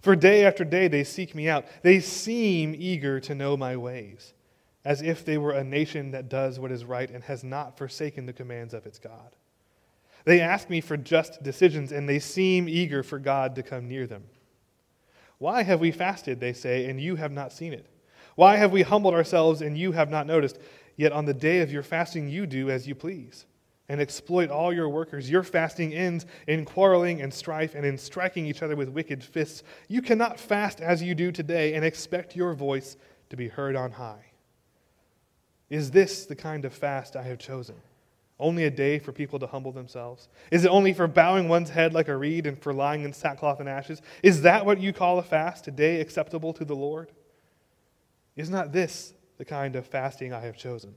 For 0.00 0.14
day 0.14 0.44
after 0.44 0.62
day 0.62 0.86
they 0.86 1.02
seek 1.02 1.34
me 1.34 1.48
out. 1.48 1.64
They 1.82 1.98
seem 1.98 2.76
eager 2.78 3.18
to 3.20 3.34
know 3.34 3.56
my 3.56 3.76
ways 3.76 4.34
as 4.86 5.02
if 5.02 5.24
they 5.24 5.36
were 5.36 5.50
a 5.50 5.64
nation 5.64 6.12
that 6.12 6.28
does 6.28 6.60
what 6.60 6.70
is 6.70 6.84
right 6.84 7.10
and 7.10 7.24
has 7.24 7.42
not 7.42 7.76
forsaken 7.76 8.24
the 8.24 8.32
commands 8.32 8.72
of 8.72 8.86
its 8.86 9.00
God. 9.00 9.34
They 10.24 10.40
ask 10.40 10.70
me 10.70 10.80
for 10.80 10.96
just 10.96 11.42
decisions, 11.42 11.90
and 11.90 12.08
they 12.08 12.20
seem 12.20 12.68
eager 12.68 13.02
for 13.02 13.18
God 13.18 13.56
to 13.56 13.64
come 13.64 13.88
near 13.88 14.06
them. 14.06 14.22
Why 15.38 15.64
have 15.64 15.80
we 15.80 15.90
fasted, 15.90 16.38
they 16.38 16.52
say, 16.52 16.88
and 16.88 17.00
you 17.00 17.16
have 17.16 17.32
not 17.32 17.52
seen 17.52 17.72
it? 17.72 17.86
Why 18.36 18.58
have 18.58 18.70
we 18.70 18.82
humbled 18.82 19.14
ourselves, 19.14 19.60
and 19.60 19.76
you 19.76 19.90
have 19.90 20.08
not 20.08 20.28
noticed? 20.28 20.60
Yet 20.94 21.10
on 21.10 21.24
the 21.24 21.34
day 21.34 21.62
of 21.62 21.72
your 21.72 21.82
fasting, 21.82 22.28
you 22.28 22.46
do 22.46 22.70
as 22.70 22.86
you 22.86 22.94
please 22.94 23.44
and 23.88 24.00
exploit 24.00 24.50
all 24.50 24.72
your 24.72 24.88
workers. 24.88 25.28
Your 25.28 25.42
fasting 25.42 25.94
ends 25.94 26.26
in 26.46 26.64
quarreling 26.64 27.22
and 27.22 27.34
strife 27.34 27.74
and 27.74 27.84
in 27.84 27.98
striking 27.98 28.46
each 28.46 28.62
other 28.62 28.76
with 28.76 28.88
wicked 28.88 29.24
fists. 29.24 29.64
You 29.88 30.00
cannot 30.00 30.38
fast 30.38 30.80
as 30.80 31.02
you 31.02 31.16
do 31.16 31.32
today 31.32 31.74
and 31.74 31.84
expect 31.84 32.36
your 32.36 32.54
voice 32.54 32.96
to 33.30 33.36
be 33.36 33.48
heard 33.48 33.74
on 33.74 33.90
high. 33.90 34.25
Is 35.68 35.90
this 35.90 36.26
the 36.26 36.36
kind 36.36 36.64
of 36.64 36.72
fast 36.72 37.16
I 37.16 37.22
have 37.24 37.38
chosen? 37.38 37.76
Only 38.38 38.64
a 38.64 38.70
day 38.70 38.98
for 38.98 39.12
people 39.12 39.38
to 39.38 39.46
humble 39.46 39.72
themselves? 39.72 40.28
Is 40.50 40.64
it 40.64 40.70
only 40.70 40.92
for 40.92 41.06
bowing 41.06 41.48
one's 41.48 41.70
head 41.70 41.94
like 41.94 42.08
a 42.08 42.16
reed 42.16 42.46
and 42.46 42.60
for 42.60 42.72
lying 42.72 43.02
in 43.02 43.12
sackcloth 43.12 43.60
and 43.60 43.68
ashes? 43.68 44.02
Is 44.22 44.42
that 44.42 44.66
what 44.66 44.80
you 44.80 44.92
call 44.92 45.18
a 45.18 45.22
fast, 45.22 45.68
a 45.68 45.70
day 45.70 46.00
acceptable 46.00 46.52
to 46.52 46.64
the 46.64 46.76
Lord? 46.76 47.10
Is 48.36 48.50
not 48.50 48.72
this 48.72 49.14
the 49.38 49.44
kind 49.44 49.74
of 49.74 49.86
fasting 49.86 50.32
I 50.32 50.40
have 50.40 50.56
chosen? 50.56 50.94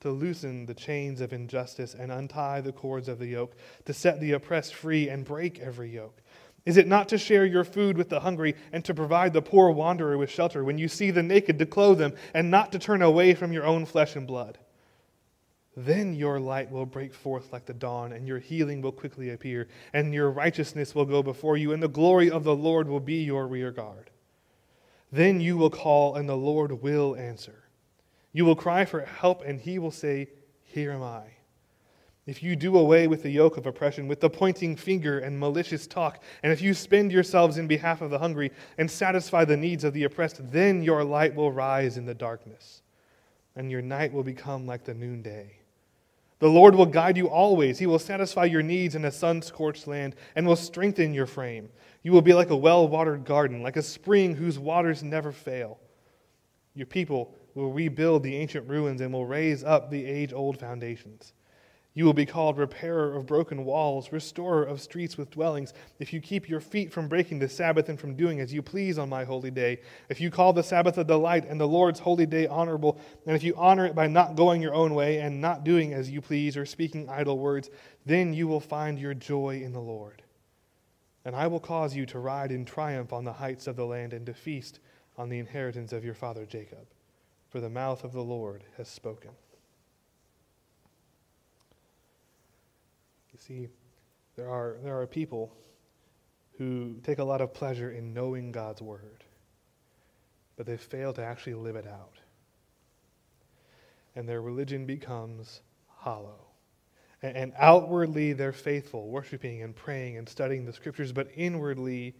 to 0.00 0.10
loosen 0.10 0.66
the 0.66 0.74
chains 0.74 1.20
of 1.20 1.32
injustice 1.32 1.94
and 1.94 2.12
untie 2.12 2.60
the 2.60 2.72
cords 2.72 3.08
of 3.08 3.18
the 3.18 3.26
yoke, 3.26 3.56
to 3.84 3.92
set 3.92 4.20
the 4.20 4.32
oppressed 4.32 4.74
free 4.74 5.08
and 5.08 5.24
break 5.24 5.58
every 5.58 5.90
yoke? 5.90 6.22
Is 6.66 6.76
it 6.76 6.86
not 6.86 7.08
to 7.08 7.18
share 7.18 7.46
your 7.46 7.64
food 7.64 7.96
with 7.96 8.08
the 8.08 8.20
hungry 8.20 8.54
and 8.72 8.84
to 8.84 8.94
provide 8.94 9.32
the 9.32 9.42
poor 9.42 9.70
wanderer 9.70 10.18
with 10.18 10.30
shelter 10.30 10.62
when 10.64 10.78
you 10.78 10.88
see 10.88 11.10
the 11.10 11.22
naked 11.22 11.58
to 11.58 11.66
clothe 11.66 11.98
them 11.98 12.14
and 12.34 12.50
not 12.50 12.72
to 12.72 12.78
turn 12.78 13.00
away 13.00 13.34
from 13.34 13.52
your 13.52 13.64
own 13.64 13.86
flesh 13.86 14.16
and 14.16 14.26
blood? 14.26 14.58
Then 15.78 16.12
your 16.12 16.40
light 16.40 16.72
will 16.72 16.86
break 16.86 17.14
forth 17.14 17.52
like 17.52 17.64
the 17.64 17.72
dawn, 17.72 18.12
and 18.12 18.26
your 18.26 18.40
healing 18.40 18.82
will 18.82 18.90
quickly 18.90 19.30
appear, 19.30 19.68
and 19.92 20.12
your 20.12 20.28
righteousness 20.28 20.92
will 20.92 21.04
go 21.04 21.22
before 21.22 21.56
you, 21.56 21.72
and 21.72 21.80
the 21.80 21.88
glory 21.88 22.28
of 22.28 22.42
the 22.42 22.56
Lord 22.56 22.88
will 22.88 22.98
be 22.98 23.22
your 23.22 23.46
rear 23.46 23.70
guard. 23.70 24.10
Then 25.12 25.40
you 25.40 25.56
will 25.56 25.70
call, 25.70 26.16
and 26.16 26.28
the 26.28 26.36
Lord 26.36 26.82
will 26.82 27.14
answer. 27.14 27.68
You 28.32 28.44
will 28.44 28.56
cry 28.56 28.86
for 28.86 29.02
help, 29.02 29.42
and 29.44 29.60
he 29.60 29.78
will 29.78 29.92
say, 29.92 30.30
Here 30.64 30.90
am 30.90 31.02
I. 31.02 31.37
If 32.28 32.42
you 32.42 32.56
do 32.56 32.76
away 32.76 33.06
with 33.06 33.22
the 33.22 33.30
yoke 33.30 33.56
of 33.56 33.64
oppression, 33.64 34.06
with 34.06 34.20
the 34.20 34.28
pointing 34.28 34.76
finger 34.76 35.20
and 35.20 35.40
malicious 35.40 35.86
talk, 35.86 36.22
and 36.42 36.52
if 36.52 36.60
you 36.60 36.74
spend 36.74 37.10
yourselves 37.10 37.56
in 37.56 37.66
behalf 37.66 38.02
of 38.02 38.10
the 38.10 38.18
hungry 38.18 38.52
and 38.76 38.90
satisfy 38.90 39.46
the 39.46 39.56
needs 39.56 39.82
of 39.82 39.94
the 39.94 40.04
oppressed, 40.04 40.52
then 40.52 40.82
your 40.82 41.02
light 41.02 41.34
will 41.34 41.50
rise 41.50 41.96
in 41.96 42.04
the 42.04 42.12
darkness, 42.12 42.82
and 43.56 43.70
your 43.70 43.80
night 43.80 44.12
will 44.12 44.22
become 44.22 44.66
like 44.66 44.84
the 44.84 44.92
noonday. 44.92 45.56
The 46.38 46.50
Lord 46.50 46.74
will 46.74 46.84
guide 46.84 47.16
you 47.16 47.30
always. 47.30 47.78
He 47.78 47.86
will 47.86 47.98
satisfy 47.98 48.44
your 48.44 48.62
needs 48.62 48.94
in 48.94 49.06
a 49.06 49.10
sun 49.10 49.40
scorched 49.40 49.86
land 49.86 50.14
and 50.36 50.46
will 50.46 50.54
strengthen 50.54 51.14
your 51.14 51.24
frame. 51.24 51.70
You 52.02 52.12
will 52.12 52.20
be 52.20 52.34
like 52.34 52.50
a 52.50 52.56
well 52.56 52.86
watered 52.86 53.24
garden, 53.24 53.62
like 53.62 53.78
a 53.78 53.82
spring 53.82 54.34
whose 54.34 54.58
waters 54.58 55.02
never 55.02 55.32
fail. 55.32 55.80
Your 56.74 56.86
people 56.86 57.34
will 57.54 57.72
rebuild 57.72 58.22
the 58.22 58.36
ancient 58.36 58.68
ruins 58.68 59.00
and 59.00 59.14
will 59.14 59.24
raise 59.24 59.64
up 59.64 59.90
the 59.90 60.04
age 60.04 60.34
old 60.34 60.60
foundations. 60.60 61.32
You 61.98 62.04
will 62.04 62.14
be 62.14 62.26
called 62.26 62.58
repairer 62.58 63.16
of 63.16 63.26
broken 63.26 63.64
walls, 63.64 64.12
restorer 64.12 64.62
of 64.62 64.80
streets 64.80 65.18
with 65.18 65.32
dwellings, 65.32 65.74
if 65.98 66.12
you 66.12 66.20
keep 66.20 66.48
your 66.48 66.60
feet 66.60 66.92
from 66.92 67.08
breaking 67.08 67.40
the 67.40 67.48
Sabbath 67.48 67.88
and 67.88 67.98
from 67.98 68.14
doing 68.14 68.38
as 68.38 68.52
you 68.52 68.62
please 68.62 69.00
on 69.00 69.08
my 69.08 69.24
holy 69.24 69.50
day. 69.50 69.80
If 70.08 70.20
you 70.20 70.30
call 70.30 70.52
the 70.52 70.62
Sabbath 70.62 70.96
a 70.96 71.02
delight 71.02 71.44
and 71.48 71.60
the 71.60 71.66
Lord's 71.66 71.98
holy 71.98 72.24
day 72.24 72.46
honorable, 72.46 73.00
and 73.26 73.34
if 73.34 73.42
you 73.42 73.52
honor 73.56 73.84
it 73.84 73.96
by 73.96 74.06
not 74.06 74.36
going 74.36 74.62
your 74.62 74.76
own 74.76 74.94
way 74.94 75.18
and 75.18 75.40
not 75.40 75.64
doing 75.64 75.92
as 75.92 76.08
you 76.08 76.20
please 76.20 76.56
or 76.56 76.64
speaking 76.64 77.08
idle 77.08 77.36
words, 77.36 77.68
then 78.06 78.32
you 78.32 78.46
will 78.46 78.60
find 78.60 78.96
your 78.96 79.12
joy 79.12 79.60
in 79.60 79.72
the 79.72 79.80
Lord. 79.80 80.22
And 81.24 81.34
I 81.34 81.48
will 81.48 81.58
cause 81.58 81.96
you 81.96 82.06
to 82.06 82.20
ride 82.20 82.52
in 82.52 82.64
triumph 82.64 83.12
on 83.12 83.24
the 83.24 83.32
heights 83.32 83.66
of 83.66 83.74
the 83.74 83.86
land 83.86 84.12
and 84.12 84.24
to 84.26 84.34
feast 84.34 84.78
on 85.16 85.30
the 85.30 85.40
inheritance 85.40 85.92
of 85.92 86.04
your 86.04 86.14
father 86.14 86.46
Jacob 86.46 86.86
for 87.50 87.58
the 87.58 87.68
mouth 87.68 88.04
of 88.04 88.12
the 88.12 88.22
Lord 88.22 88.62
has 88.76 88.86
spoken. 88.86 89.32
You 93.38 93.44
see, 93.46 93.68
there 94.36 94.48
are, 94.48 94.76
there 94.82 95.00
are 95.00 95.06
people 95.06 95.54
who 96.58 96.96
take 97.02 97.18
a 97.18 97.24
lot 97.24 97.40
of 97.40 97.54
pleasure 97.54 97.90
in 97.90 98.12
knowing 98.12 98.52
God's 98.52 98.82
word, 98.82 99.24
but 100.56 100.66
they 100.66 100.76
fail 100.76 101.12
to 101.14 101.24
actually 101.24 101.54
live 101.54 101.76
it 101.76 101.86
out. 101.86 102.18
And 104.16 104.28
their 104.28 104.42
religion 104.42 104.86
becomes 104.86 105.60
hollow. 105.86 106.40
And, 107.22 107.36
and 107.36 107.52
outwardly, 107.56 108.32
they're 108.32 108.52
faithful, 108.52 109.08
worshiping 109.08 109.62
and 109.62 109.74
praying 109.74 110.16
and 110.16 110.28
studying 110.28 110.64
the 110.64 110.72
scriptures, 110.72 111.12
but 111.12 111.28
inwardly, 111.36 112.14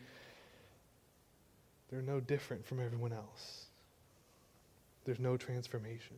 they're 1.90 2.02
no 2.02 2.20
different 2.20 2.64
from 2.66 2.80
everyone 2.80 3.12
else 3.12 3.68
there's 5.08 5.18
no 5.18 5.38
transformation. 5.38 6.16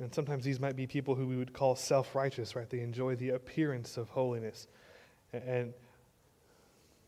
And 0.00 0.12
sometimes 0.14 0.44
these 0.44 0.58
might 0.58 0.76
be 0.76 0.86
people 0.86 1.14
who 1.14 1.26
we 1.26 1.36
would 1.36 1.52
call 1.52 1.76
self 1.76 2.14
righteous, 2.14 2.56
right? 2.56 2.68
They 2.68 2.80
enjoy 2.80 3.16
the 3.16 3.30
appearance 3.30 3.96
of 3.96 4.08
holiness. 4.08 4.66
And 5.32 5.74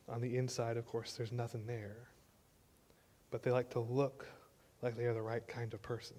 on 0.08 0.20
the 0.20 0.36
inside, 0.36 0.76
of 0.76 0.86
course, 0.86 1.14
there's 1.14 1.32
nothing 1.32 1.66
there. 1.66 2.08
But 3.30 3.42
they 3.42 3.50
like 3.50 3.70
to 3.70 3.80
look 3.80 4.26
like 4.82 4.96
they 4.96 5.04
are 5.06 5.14
the 5.14 5.22
right 5.22 5.46
kind 5.48 5.72
of 5.72 5.82
person. 5.82 6.16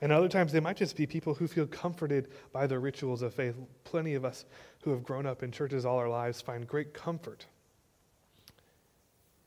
And 0.00 0.12
other 0.12 0.28
times, 0.28 0.52
they 0.52 0.60
might 0.60 0.76
just 0.76 0.96
be 0.96 1.06
people 1.06 1.34
who 1.34 1.48
feel 1.48 1.66
comforted 1.66 2.28
by 2.52 2.66
the 2.66 2.78
rituals 2.78 3.22
of 3.22 3.32
faith. 3.32 3.54
Plenty 3.84 4.14
of 4.14 4.24
us 4.24 4.44
who 4.82 4.90
have 4.90 5.02
grown 5.02 5.24
up 5.24 5.42
in 5.42 5.50
churches 5.50 5.86
all 5.86 5.98
our 5.98 6.08
lives 6.08 6.40
find 6.40 6.66
great 6.66 6.92
comfort 6.92 7.46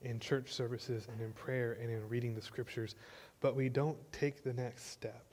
in 0.01 0.19
church 0.19 0.53
services 0.53 1.07
and 1.11 1.21
in 1.21 1.33
prayer 1.33 1.77
and 1.81 1.91
in 1.91 2.07
reading 2.07 2.33
the 2.33 2.41
scriptures, 2.41 2.95
but 3.41 3.55
we 3.55 3.69
don't 3.69 3.97
take 4.11 4.43
the 4.43 4.53
next 4.53 4.91
step. 4.91 5.26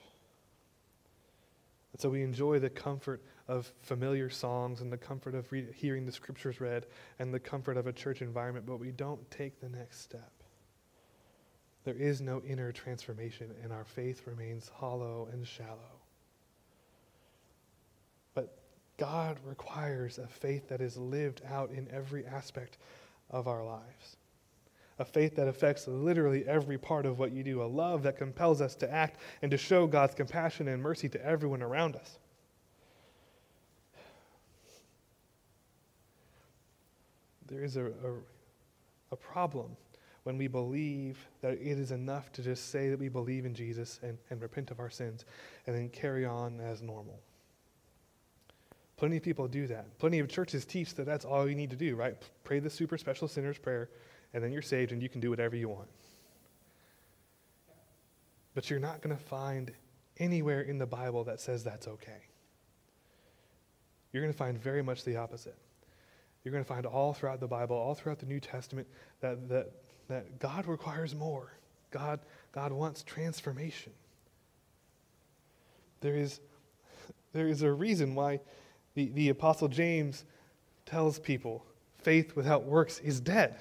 And 1.95 2.01
so 2.01 2.09
we 2.09 2.25
enjoy 2.25 2.59
the 2.59 2.71
comfort 2.71 3.23
of 3.47 3.73
familiar 3.83 4.29
songs 4.29 4.81
and 4.81 4.93
the 4.93 4.99
comfort 4.99 5.37
of 5.37 5.51
re- 5.53 5.73
hearing 5.73 6.07
the 6.07 6.11
scriptures 6.11 6.61
read 6.61 6.87
and 7.21 7.33
the 7.33 7.39
comfort 7.39 7.77
of 7.77 7.87
a 7.87 7.93
church 7.93 8.21
environment, 8.21 8.67
but 8.67 8.81
we 8.81 8.91
don't 8.91 9.31
take 9.31 9.61
the 9.61 9.69
next 9.69 10.01
step. 10.01 10.33
There 11.85 11.95
is 11.95 12.21
no 12.21 12.43
inner 12.43 12.73
transformation, 12.73 13.55
and 13.63 13.73
our 13.73 13.85
faith 13.85 14.27
remains 14.27 14.69
hollow 14.75 15.29
and 15.33 15.47
shallow. 15.47 16.01
But 18.35 18.59
God 18.97 19.39
requires 19.45 20.19
a 20.19 20.27
faith 20.27 20.69
that 20.71 20.81
is 20.81 20.97
lived 20.97 21.43
out 21.49 21.71
in 21.71 21.87
every 21.93 22.27
aspect 22.27 22.77
of 23.31 23.47
our 23.47 23.65
lives 23.65 24.17
a 24.99 25.05
faith 25.05 25.35
that 25.37 25.49
affects 25.49 25.89
literally 25.89 26.45
every 26.47 26.79
part 26.79 27.07
of 27.07 27.19
what 27.19 27.33
you 27.33 27.43
do, 27.43 27.63
a 27.63 27.65
love 27.65 28.03
that 28.05 28.17
compels 28.17 28.61
us 28.61 28.75
to 28.77 28.91
act 28.91 29.19
and 29.43 29.51
to 29.51 29.57
show 29.57 29.87
God's 29.87 30.15
compassion 30.15 30.69
and 30.69 30.81
mercy 30.81 31.09
to 31.09 31.25
everyone 31.25 31.63
around 31.63 31.97
us. 31.97 32.19
There 37.47 37.63
is 37.63 37.77
a, 37.77 37.87
a, 37.87 38.15
a 39.13 39.17
problem 39.17 39.77
when 40.23 40.39
we 40.39 40.49
believe 40.49 41.19
that 41.43 41.53
it 41.53 41.79
is 41.79 41.91
enough 41.91 42.33
to 42.33 42.43
just 42.43 42.71
say 42.71 42.89
that 42.89 42.99
we 42.99 43.09
believe 43.09 43.45
in 43.45 43.55
Jesus 43.55 44.01
and, 44.03 44.17
and 44.31 44.41
repent 44.41 44.71
of 44.71 44.81
our 44.81 44.91
sins 44.91 45.25
and 45.67 45.77
then 45.77 45.89
carry 45.91 46.25
on 46.25 46.61
as 46.61 46.83
normal. 46.83 47.21
Plenty 48.97 49.19
of 49.19 49.23
people 49.23 49.47
do 49.49 49.67
that. 49.67 49.99
Plenty 49.99 50.21
of 50.21 50.29
churches 50.29 50.65
teach 50.65 50.95
that 50.95 51.05
that's 51.05 51.25
all 51.25 51.49
you 51.49 51.55
need 51.55 51.71
to 51.71 51.77
do, 51.77 51.95
right? 51.95 52.17
Pray 52.43 52.59
the 52.59 52.71
super 52.71 52.97
special 52.97 53.29
sinner's 53.29 53.59
prayer 53.59 53.91
and 54.35 54.43
then 54.43 54.53
you're 54.53 54.63
saved 54.63 54.93
and 54.93 55.01
you 55.01 55.09
can 55.09 55.21
do 55.21 55.31
whatever 55.31 55.57
you 55.57 55.69
want. 55.69 55.89
But 58.55 58.69
you're 58.69 58.81
not 58.81 59.01
going 59.01 59.17
to 59.17 59.23
find 59.23 59.73
anywhere 60.19 60.61
in 60.61 60.77
the 60.77 60.87
Bible 60.87 61.25
that 61.25 61.41
says 61.41 61.65
that's 61.65 61.89
okay. 61.89 62.29
You're 64.13 64.23
going 64.23 64.33
to 64.33 64.39
find 64.39 64.59
very 64.59 64.83
much 64.83 65.05
the 65.05 65.17
opposite. 65.17 65.57
You're 66.43 66.53
going 66.53 66.65
to 66.65 66.69
find 66.69 66.85
all 66.85 67.15
throughout 67.15 67.41
the 67.41 67.49
Bible, 67.49 67.77
all 67.77 67.95
throughout 67.95 68.19
the 68.19 68.27
New 68.27 68.41
Testament, 68.41 68.87
that, 69.21 69.49
that, 69.49 69.73
that 70.09 70.39
God 70.39 70.67
requires 70.67 71.15
more. 71.15 71.53
God, 71.91 72.21
God 72.53 72.73
wants 72.73 73.03
transformation. 73.03 73.93
There 76.01 76.17
is, 76.17 76.41
there 77.33 77.49
is 77.49 77.63
a 77.63 77.73
reason 77.73 78.15
why 78.15 78.41
the, 78.95 79.11
the 79.15 79.31
Apostle 79.31 79.69
James 79.69 80.25
tells 80.87 81.19
people 81.19 81.65
faith 81.99 82.37
without 82.37 82.65
works 82.65 82.99
is 82.99 83.21
dead. 83.21 83.57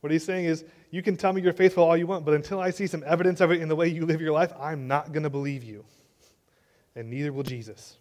What 0.00 0.12
he's 0.12 0.24
saying 0.24 0.44
is, 0.44 0.64
you 0.90 1.02
can 1.02 1.16
tell 1.16 1.32
me 1.32 1.42
you're 1.42 1.52
faithful 1.52 1.84
all 1.84 1.96
you 1.96 2.06
want, 2.06 2.24
but 2.24 2.34
until 2.34 2.60
I 2.60 2.70
see 2.70 2.86
some 2.86 3.02
evidence 3.06 3.40
of 3.40 3.50
it 3.50 3.60
in 3.60 3.68
the 3.68 3.76
way 3.76 3.88
you 3.88 4.06
live 4.06 4.20
your 4.20 4.32
life, 4.32 4.52
I'm 4.58 4.86
not 4.86 5.12
going 5.12 5.24
to 5.24 5.30
believe 5.30 5.64
you. 5.64 5.84
And 6.94 7.10
neither 7.10 7.32
will 7.32 7.42
Jesus. 7.42 7.96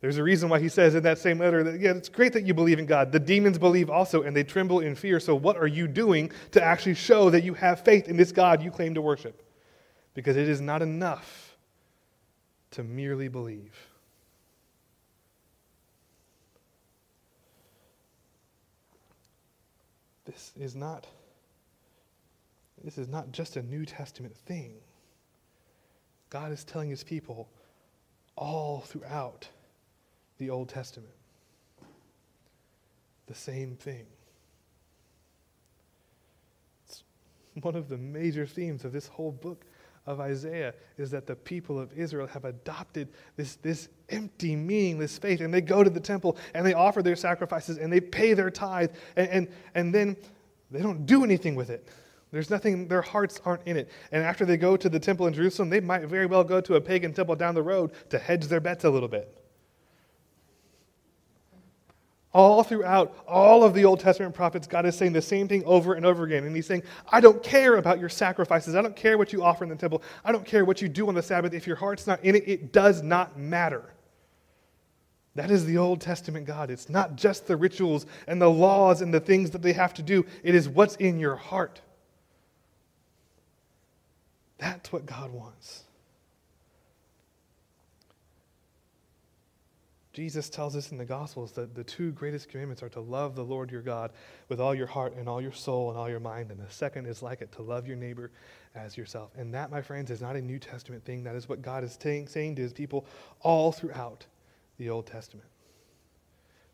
There's 0.00 0.18
a 0.18 0.22
reason 0.22 0.48
why 0.48 0.60
he 0.60 0.68
says 0.68 0.94
in 0.94 1.02
that 1.04 1.18
same 1.18 1.38
letter 1.38 1.64
that, 1.64 1.80
yeah, 1.80 1.92
it's 1.92 2.08
great 2.08 2.32
that 2.34 2.44
you 2.44 2.54
believe 2.54 2.78
in 2.78 2.86
God. 2.86 3.12
The 3.12 3.18
demons 3.18 3.58
believe 3.58 3.90
also, 3.90 4.22
and 4.22 4.36
they 4.36 4.44
tremble 4.44 4.80
in 4.80 4.94
fear. 4.94 5.18
So, 5.18 5.34
what 5.34 5.56
are 5.56 5.66
you 5.66 5.88
doing 5.88 6.30
to 6.52 6.62
actually 6.62 6.94
show 6.94 7.30
that 7.30 7.42
you 7.44 7.54
have 7.54 7.80
faith 7.80 8.08
in 8.08 8.16
this 8.16 8.30
God 8.30 8.62
you 8.62 8.70
claim 8.70 8.94
to 8.94 9.02
worship? 9.02 9.42
Because 10.14 10.36
it 10.36 10.48
is 10.48 10.60
not 10.60 10.82
enough 10.82 11.56
to 12.72 12.84
merely 12.84 13.28
believe. 13.28 13.74
This 20.36 20.52
is 20.60 20.76
not 20.76 21.06
this 22.84 22.98
is 22.98 23.08
not 23.08 23.32
just 23.32 23.56
a 23.56 23.62
New 23.62 23.86
Testament 23.86 24.36
thing. 24.36 24.74
God 26.28 26.52
is 26.52 26.62
telling 26.62 26.90
his 26.90 27.02
people 27.02 27.48
all 28.36 28.82
throughout 28.82 29.48
the 30.36 30.50
Old 30.50 30.68
Testament 30.68 31.14
the 33.26 33.34
same 33.34 33.76
thing. 33.76 34.04
It's 36.86 37.02
one 37.62 37.74
of 37.74 37.88
the 37.88 37.96
major 37.96 38.46
themes 38.46 38.84
of 38.84 38.92
this 38.92 39.06
whole 39.06 39.32
book 39.32 39.64
of 40.06 40.20
Isaiah 40.20 40.72
is 40.98 41.10
that 41.10 41.26
the 41.26 41.34
people 41.34 41.78
of 41.78 41.92
Israel 41.98 42.26
have 42.28 42.44
adopted 42.44 43.08
this, 43.36 43.56
this 43.56 43.88
empty, 44.08 44.54
meaningless 44.54 45.18
faith, 45.18 45.40
and 45.40 45.52
they 45.52 45.60
go 45.60 45.82
to 45.82 45.90
the 45.90 46.00
temple 46.00 46.36
and 46.54 46.64
they 46.64 46.74
offer 46.74 47.02
their 47.02 47.16
sacrifices 47.16 47.78
and 47.78 47.92
they 47.92 48.00
pay 48.00 48.34
their 48.34 48.50
tithe, 48.50 48.90
and, 49.16 49.28
and, 49.28 49.48
and 49.74 49.94
then 49.94 50.16
they 50.70 50.80
don't 50.80 51.06
do 51.06 51.24
anything 51.24 51.54
with 51.54 51.70
it. 51.70 51.88
There's 52.32 52.50
nothing, 52.50 52.88
their 52.88 53.02
hearts 53.02 53.40
aren't 53.44 53.66
in 53.66 53.76
it. 53.76 53.88
And 54.12 54.22
after 54.22 54.44
they 54.44 54.56
go 54.56 54.76
to 54.76 54.88
the 54.88 54.98
temple 54.98 55.26
in 55.26 55.34
Jerusalem, 55.34 55.70
they 55.70 55.80
might 55.80 56.02
very 56.06 56.26
well 56.26 56.44
go 56.44 56.60
to 56.60 56.74
a 56.74 56.80
pagan 56.80 57.12
temple 57.12 57.36
down 57.36 57.54
the 57.54 57.62
road 57.62 57.92
to 58.10 58.18
hedge 58.18 58.46
their 58.46 58.60
bets 58.60 58.84
a 58.84 58.90
little 58.90 59.08
bit. 59.08 59.45
All 62.32 62.62
throughout 62.62 63.16
all 63.26 63.64
of 63.64 63.72
the 63.72 63.84
Old 63.84 64.00
Testament 64.00 64.34
prophets, 64.34 64.66
God 64.66 64.84
is 64.84 64.96
saying 64.96 65.14
the 65.14 65.22
same 65.22 65.48
thing 65.48 65.64
over 65.64 65.94
and 65.94 66.04
over 66.04 66.24
again. 66.24 66.44
And 66.44 66.54
He's 66.54 66.66
saying, 66.66 66.82
I 67.10 67.20
don't 67.20 67.42
care 67.42 67.76
about 67.76 67.98
your 67.98 68.10
sacrifices. 68.10 68.74
I 68.74 68.82
don't 68.82 68.96
care 68.96 69.16
what 69.16 69.32
you 69.32 69.42
offer 69.42 69.64
in 69.64 69.70
the 69.70 69.76
temple. 69.76 70.02
I 70.24 70.32
don't 70.32 70.44
care 70.44 70.64
what 70.64 70.82
you 70.82 70.88
do 70.88 71.08
on 71.08 71.14
the 71.14 71.22
Sabbath. 71.22 71.54
If 71.54 71.66
your 71.66 71.76
heart's 71.76 72.06
not 72.06 72.22
in 72.22 72.34
it, 72.34 72.46
it 72.46 72.72
does 72.72 73.02
not 73.02 73.38
matter. 73.38 73.94
That 75.34 75.50
is 75.50 75.66
the 75.66 75.78
Old 75.78 76.00
Testament 76.00 76.46
God. 76.46 76.70
It's 76.70 76.88
not 76.88 77.16
just 77.16 77.46
the 77.46 77.56
rituals 77.56 78.06
and 78.26 78.40
the 78.40 78.50
laws 78.50 79.02
and 79.02 79.12
the 79.12 79.20
things 79.20 79.50
that 79.50 79.62
they 79.62 79.74
have 79.74 79.92
to 79.94 80.02
do, 80.02 80.24
it 80.42 80.54
is 80.54 80.68
what's 80.68 80.96
in 80.96 81.18
your 81.18 81.36
heart. 81.36 81.80
That's 84.58 84.90
what 84.90 85.04
God 85.04 85.30
wants. 85.30 85.85
Jesus 90.16 90.48
tells 90.48 90.74
us 90.74 90.92
in 90.92 90.96
the 90.96 91.04
Gospels 91.04 91.52
that 91.52 91.74
the 91.74 91.84
two 91.84 92.10
greatest 92.10 92.48
commandments 92.48 92.82
are 92.82 92.88
to 92.88 93.00
love 93.00 93.36
the 93.36 93.44
Lord 93.44 93.70
your 93.70 93.82
God 93.82 94.12
with 94.48 94.62
all 94.62 94.74
your 94.74 94.86
heart 94.86 95.14
and 95.14 95.28
all 95.28 95.42
your 95.42 95.52
soul 95.52 95.90
and 95.90 95.98
all 95.98 96.08
your 96.08 96.20
mind. 96.20 96.50
And 96.50 96.58
the 96.58 96.70
second 96.70 97.04
is 97.04 97.22
like 97.22 97.42
it, 97.42 97.52
to 97.52 97.62
love 97.62 97.86
your 97.86 97.98
neighbor 97.98 98.30
as 98.74 98.96
yourself. 98.96 99.32
And 99.36 99.52
that, 99.52 99.70
my 99.70 99.82
friends, 99.82 100.10
is 100.10 100.22
not 100.22 100.34
a 100.34 100.40
New 100.40 100.58
Testament 100.58 101.04
thing. 101.04 101.24
That 101.24 101.36
is 101.36 101.50
what 101.50 101.60
God 101.60 101.84
is 101.84 101.98
t- 101.98 102.24
saying 102.24 102.56
to 102.56 102.62
his 102.62 102.72
people 102.72 103.04
all 103.42 103.72
throughout 103.72 104.24
the 104.78 104.88
Old 104.88 105.06
Testament. 105.06 105.48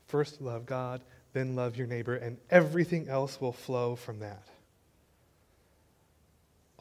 First, 0.06 0.40
love 0.40 0.64
God, 0.64 1.02
then 1.32 1.56
love 1.56 1.76
your 1.76 1.88
neighbor, 1.88 2.14
and 2.14 2.38
everything 2.48 3.08
else 3.08 3.40
will 3.40 3.52
flow 3.52 3.96
from 3.96 4.20
that 4.20 4.46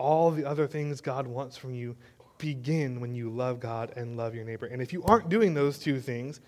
all 0.02 0.32
the 0.32 0.46
other 0.46 0.66
things 0.66 1.00
God 1.00 1.28
wants 1.28 1.58
from 1.58 1.76
you 1.76 1.96
begin 2.42 3.00
when 3.00 3.14
you 3.16 3.30
love 3.30 3.60
God 3.60 3.94
and 3.96 4.18
love 4.18 4.36
your 4.36 4.44
neighbor. 4.44 4.66
And 4.66 4.82
if 4.82 4.92
you 4.92 5.04
aren't 5.04 5.30
doing 5.30 5.54
those 5.54 5.78
two 5.78 6.02
things, 6.02 6.42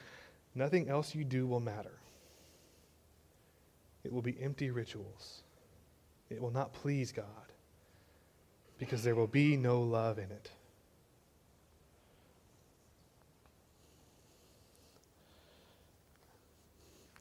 nothing 0.55 0.89
else 0.89 1.15
you 1.15 1.23
do 1.23 1.47
will 1.47 1.61
matter. 1.61 1.93
It 4.03 4.11
will 4.11 4.21
be 4.21 4.35
empty 4.41 4.71
rituals. 4.71 5.43
It 6.29 6.41
will 6.41 6.51
not 6.51 6.73
please 6.73 7.11
God 7.11 7.25
because 8.79 9.03
there 9.03 9.15
will 9.15 9.27
be 9.27 9.55
no 9.55 9.81
love 9.81 10.17
in 10.17 10.31
it. 10.31 10.49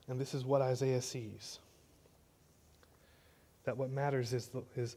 And 0.09 0.21
this 0.21 0.35
is 0.35 0.45
what 0.45 0.61
Isaiah 0.63 1.03
sees. 1.03 1.61
That 3.65 3.77
what 3.77 3.91
matters 3.91 4.33
is, 4.33 4.51
is 4.77 4.97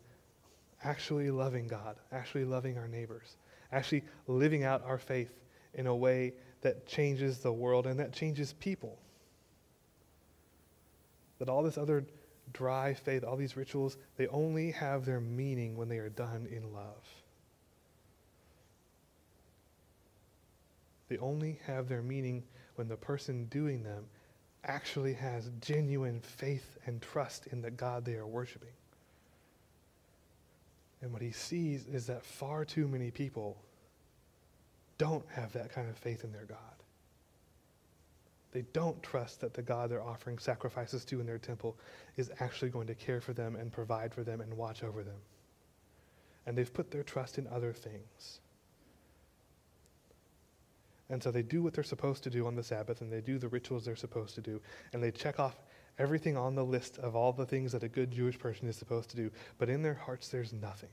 actually 0.84 1.30
loving 1.30 1.67
God, 1.67 1.97
actually 2.12 2.45
loving 2.45 2.78
our 2.78 2.88
neighbors, 2.88 3.36
actually 3.76 4.04
living 4.28 4.64
out 4.64 4.84
our 4.86 4.98
faith 4.98 5.34
in 5.74 5.88
a 5.88 5.96
way 5.96 6.34
that 6.62 6.88
changes 6.88 7.40
the 7.40 7.52
world 7.52 7.86
and 7.86 8.00
that 8.00 8.14
changes 8.14 8.54
people. 8.54 8.98
That 11.40 11.50
all 11.50 11.62
this 11.62 11.78
other 11.78 12.06
dry 12.54 12.94
faith, 12.94 13.24
all 13.24 13.36
these 13.36 13.58
rituals, 13.58 13.98
they 14.18 14.28
only 14.28 14.72
have 14.72 15.06
their 15.06 15.20
meaning 15.20 15.76
when 15.76 15.90
they 15.90 15.98
are 15.98 16.10
done 16.10 16.48
in 16.50 16.74
love. 16.74 17.04
They 21.10 21.18
only 21.18 21.60
have 21.68 21.88
their 21.88 22.02
meaning 22.02 22.44
when 22.76 22.88
the 22.88 22.96
person 22.96 23.46
doing 23.46 23.84
them 23.84 24.06
actually 24.64 25.14
has 25.14 25.52
genuine 25.62 26.20
faith 26.22 26.78
and 26.86 27.02
trust 27.02 27.48
in 27.48 27.62
the 27.62 27.70
God 27.70 28.06
they 28.06 28.16
are 28.16 28.26
worshiping. 28.26 28.70
And 31.02 31.12
what 31.14 31.22
he 31.22 31.32
sees 31.32 31.86
is 31.86 32.08
that 32.08 32.26
far 32.26 32.66
too 32.66 32.88
many 32.88 33.12
people 33.12 33.58
don't 34.97 35.25
have 35.29 35.51
that 35.53 35.71
kind 35.71 35.89
of 35.89 35.97
faith 35.97 36.23
in 36.23 36.31
their 36.31 36.45
God. 36.45 36.58
They 38.51 38.63
don't 38.71 39.01
trust 39.03 39.41
that 39.41 39.53
the 39.53 39.62
God 39.62 39.89
they're 39.89 40.01
offering 40.01 40.38
sacrifices 40.38 41.03
to 41.05 41.19
in 41.19 41.25
their 41.25 41.38
temple 41.38 41.77
is 42.15 42.31
actually 42.39 42.71
going 42.71 42.88
to 42.88 42.95
care 42.95 43.19
for 43.19 43.34
them 43.34 43.58
and 43.58 43.71
provide 43.71 44.13
for 44.13 44.23
them 44.23 44.39
and 44.39 44.55
watch 44.55 44.84
over 44.84 45.03
them. 45.03 45.19
And 46.45 46.58
they've 46.58 46.73
put 46.73 46.89
their 46.89 47.03
trust 47.03 47.38
in 47.38 47.47
other 47.47 47.73
things. 47.73 48.39
And 51.10 51.21
so 51.21 51.31
they 51.31 51.43
do 51.43 51.62
what 51.62 51.73
they're 51.73 51.84
supposed 51.84 52.23
to 52.23 52.29
do 52.29 52.47
on 52.47 52.55
the 52.55 52.63
Sabbath 52.63 53.01
and 53.01 53.12
they 53.12 53.21
do 53.21 53.38
the 53.38 53.49
rituals 53.49 53.86
they're 53.86 53.95
supposed 53.95 54.36
to 54.36 54.41
do 54.41 54.62
and 54.93 55.03
they 55.03 55.12
check 55.12 55.39
off 55.39 55.58
everything 55.99 56.38
on 56.38 56.55
the 56.55 56.63
list 56.63 56.97
of 56.99 57.15
all 57.15 57.31
the 57.31 57.45
things 57.45 57.71
that 57.71 57.84
a 57.84 57.88
good 57.88 58.12
Jewish 58.12 58.39
person 58.39 58.67
is 58.67 58.75
supposed 58.75 59.10
to 59.10 59.15
do, 59.15 59.31
but 59.58 59.69
in 59.69 59.81
their 59.81 59.93
hearts 59.93 60.29
there's 60.29 60.53
nothing. 60.53 60.89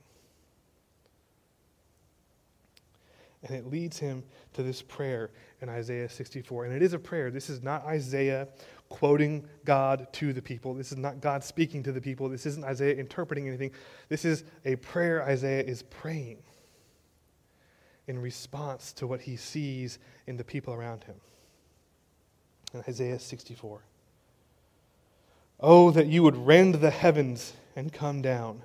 And 3.45 3.57
it 3.57 3.67
leads 3.67 3.99
him 3.99 4.23
to 4.53 4.63
this 4.63 4.83
prayer 4.83 5.31
in 5.61 5.69
Isaiah 5.69 6.09
64. 6.09 6.67
And 6.67 6.75
it 6.75 6.83
is 6.83 6.93
a 6.93 6.99
prayer. 6.99 7.31
This 7.31 7.51
is 7.51 7.63
not 7.63 7.85
Isaiah 7.85 8.49
quoting 8.89 9.49
God 9.65 10.07
to 10.13 10.33
the 10.33 10.43
people. 10.43 10.75
This 10.75 10.93
is 10.93 10.99
not 10.99 11.21
God 11.21 11.43
speaking 11.43 11.83
to 11.85 11.93
the 11.93 12.01
people. 12.01 12.29
This 12.29 12.47
isn't 12.47 12.65
Isaiah 12.65 12.95
interpreting 12.95 13.49
anything. 13.49 13.73
This 14.09 14.25
is 14.25 14.45
a 14.65 14.77
prayer 14.77 15.23
Isaiah 15.25 15.65
is 15.65 15.83
praying 15.83 16.39
in 18.07 18.19
response 18.19 18.93
to 18.93 19.07
what 19.07 19.23
he 19.23 19.37
sees 19.37 19.99
in 20.27 20.37
the 20.37 20.45
people 20.45 20.75
around 20.75 21.05
him. 21.05 21.17
In 22.75 22.83
Isaiah 22.89 23.19
64. 23.19 23.83
Oh, 25.61 25.91
that 25.93 26.07
you 26.07 26.23
would 26.23 26.37
rend 26.37 26.77
the 26.77 26.91
heavens 26.91 27.55
and 27.77 27.93
come 27.93 28.21
down, 28.21 28.63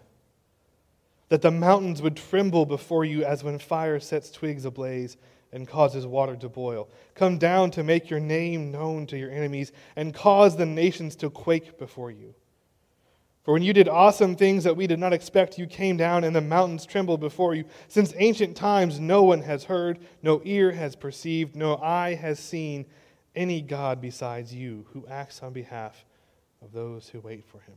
that 1.30 1.42
the 1.42 1.52
mountains 1.52 2.02
would 2.02 2.16
tremble 2.16 2.66
before 2.66 3.06
you 3.06 3.24
as 3.24 3.44
when 3.44 3.60
fire 3.60 4.00
sets 4.00 4.32
twigs 4.32 4.66
ablaze 4.66 5.18
and 5.52 5.68
causes 5.68 6.06
water 6.06 6.36
to 6.36 6.50
boil. 6.50 6.90
Come 7.16 7.38
down 7.38 7.72
to 7.72 7.84
make 7.84 8.10
your 8.10 8.20
name 8.20 8.72
known 8.72 9.06
to 9.08 9.18
your 9.18 9.32
enemies 9.32 9.72
and 9.96 10.14
cause 10.14 10.56
the 10.56 10.66
nations 10.66 11.16
to 11.18 11.30
quake 11.30 11.78
before 11.78 12.12
you. 12.12 12.34
For 13.44 13.54
when 13.54 13.64
you 13.64 13.72
did 13.72 13.88
awesome 13.88 14.36
things 14.36 14.66
that 14.66 14.76
we 14.76 14.88
did 14.88 15.00
not 15.00 15.14
expect, 15.14 15.58
you 15.58 15.68
came 15.68 15.96
down 15.96 16.26
and 16.26 16.36
the 16.36 16.42
mountains 16.42 16.86
trembled 16.86 17.22
before 17.22 17.56
you. 17.56 17.64
Since 17.88 18.14
ancient 18.18 18.58
times, 18.58 19.00
no 19.00 19.24
one 19.24 19.42
has 19.42 19.64
heard, 19.64 20.00
no 20.22 20.42
ear 20.44 20.74
has 20.74 20.98
perceived, 20.98 21.56
no 21.56 21.78
eye 21.78 22.16
has 22.16 22.40
seen 22.40 22.86
any 23.36 23.62
God 23.62 24.02
besides 24.02 24.54
you 24.54 24.86
who 24.92 25.08
acts 25.08 25.42
on 25.42 25.54
behalf 25.54 26.06
of 26.62 26.74
those 26.74 27.08
who 27.08 27.22
wait 27.22 27.46
for 27.46 27.62
him. 27.62 27.76